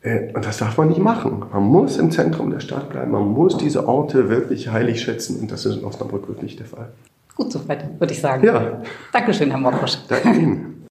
[0.03, 1.44] Äh, und das darf man nicht machen.
[1.53, 3.12] Man muss im Zentrum der Stadt bleiben.
[3.12, 5.40] Man muss diese Orte wirklich heilig schätzen.
[5.40, 6.88] Und das ist in Osnabrück wirklich der Fall.
[7.36, 8.44] Gut soweit, würde ich sagen.
[8.44, 8.82] Ja.
[9.12, 9.98] Dankeschön, Herr Morkosch.
[10.09, 10.86] Danke Ihnen.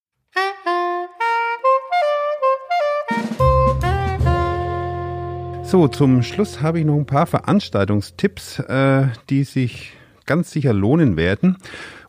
[5.64, 9.94] So, zum Schluss habe ich noch ein paar Veranstaltungstipps, äh, die sich
[10.26, 11.58] ganz sicher lohnen werden.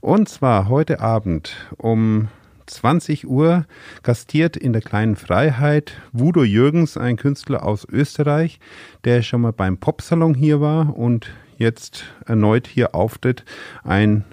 [0.00, 2.28] Und zwar heute Abend um
[2.66, 3.66] 20 Uhr
[4.02, 8.60] gastiert in der kleinen Freiheit Wudo Jürgens, ein Künstler aus Österreich,
[9.04, 13.44] der schon mal beim Popsalon hier war und jetzt erneut hier auftritt.
[13.84, 14.24] Ein,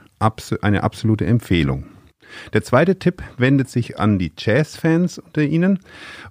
[0.61, 1.86] eine absolute Empfehlung.
[2.53, 5.80] Der zweite Tipp wendet sich an die Jazzfans unter Ihnen.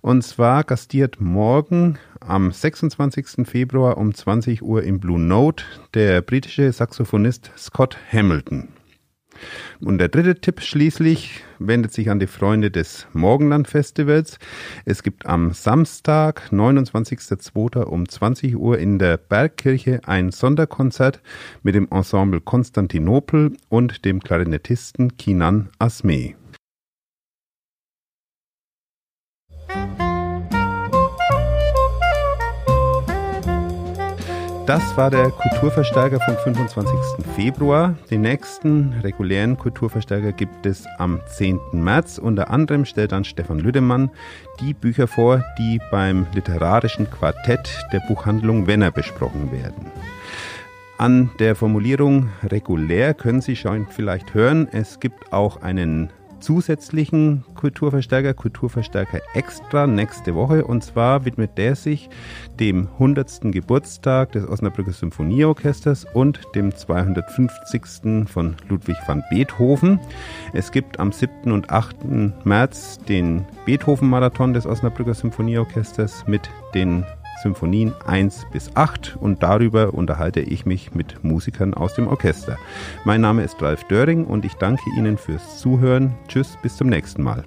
[0.01, 3.47] Und zwar gastiert morgen am 26.
[3.47, 8.69] Februar um 20 Uhr im Blue Note der britische Saxophonist Scott Hamilton.
[9.81, 14.39] Und der dritte Tipp schließlich wendet sich an die Freunde des Morgenland Festivals.
[14.85, 17.83] Es gibt am Samstag, 29.02.
[17.83, 21.21] um 20 Uhr in der Bergkirche ein Sonderkonzert
[21.63, 26.38] mit dem Ensemble Konstantinopel und dem Klarinettisten Kinan Asme.
[34.69, 37.25] Das war der Kulturverstärker vom 25.
[37.35, 37.95] Februar.
[38.11, 41.59] Den nächsten regulären Kulturverstärker gibt es am 10.
[41.73, 42.19] März.
[42.19, 44.11] Unter anderem stellt dann Stefan Lüdemann
[44.61, 49.87] die Bücher vor, die beim literarischen Quartett der Buchhandlung Wenner besprochen werden.
[50.99, 56.11] An der Formulierung regulär können Sie schon vielleicht hören, es gibt auch einen
[56.41, 60.65] zusätzlichen Kulturverstärker, Kulturverstärker Extra nächste Woche.
[60.65, 62.09] Und zwar widmet der sich
[62.59, 63.53] dem 100.
[63.53, 68.29] Geburtstag des Osnabrücker Symphonieorchesters und dem 250.
[68.29, 70.01] von Ludwig van Beethoven.
[70.53, 71.53] Es gibt am 7.
[71.53, 71.97] und 8.
[72.45, 77.05] März den Beethoven-Marathon des Osnabrücker Symphonieorchesters mit den
[77.43, 82.59] Symphonien 1 bis 8 und darüber unterhalte ich mich mit Musikern aus dem Orchester.
[83.05, 86.15] Mein Name ist Ralf Döring und ich danke Ihnen fürs Zuhören.
[86.29, 87.45] Tschüss, bis zum nächsten Mal.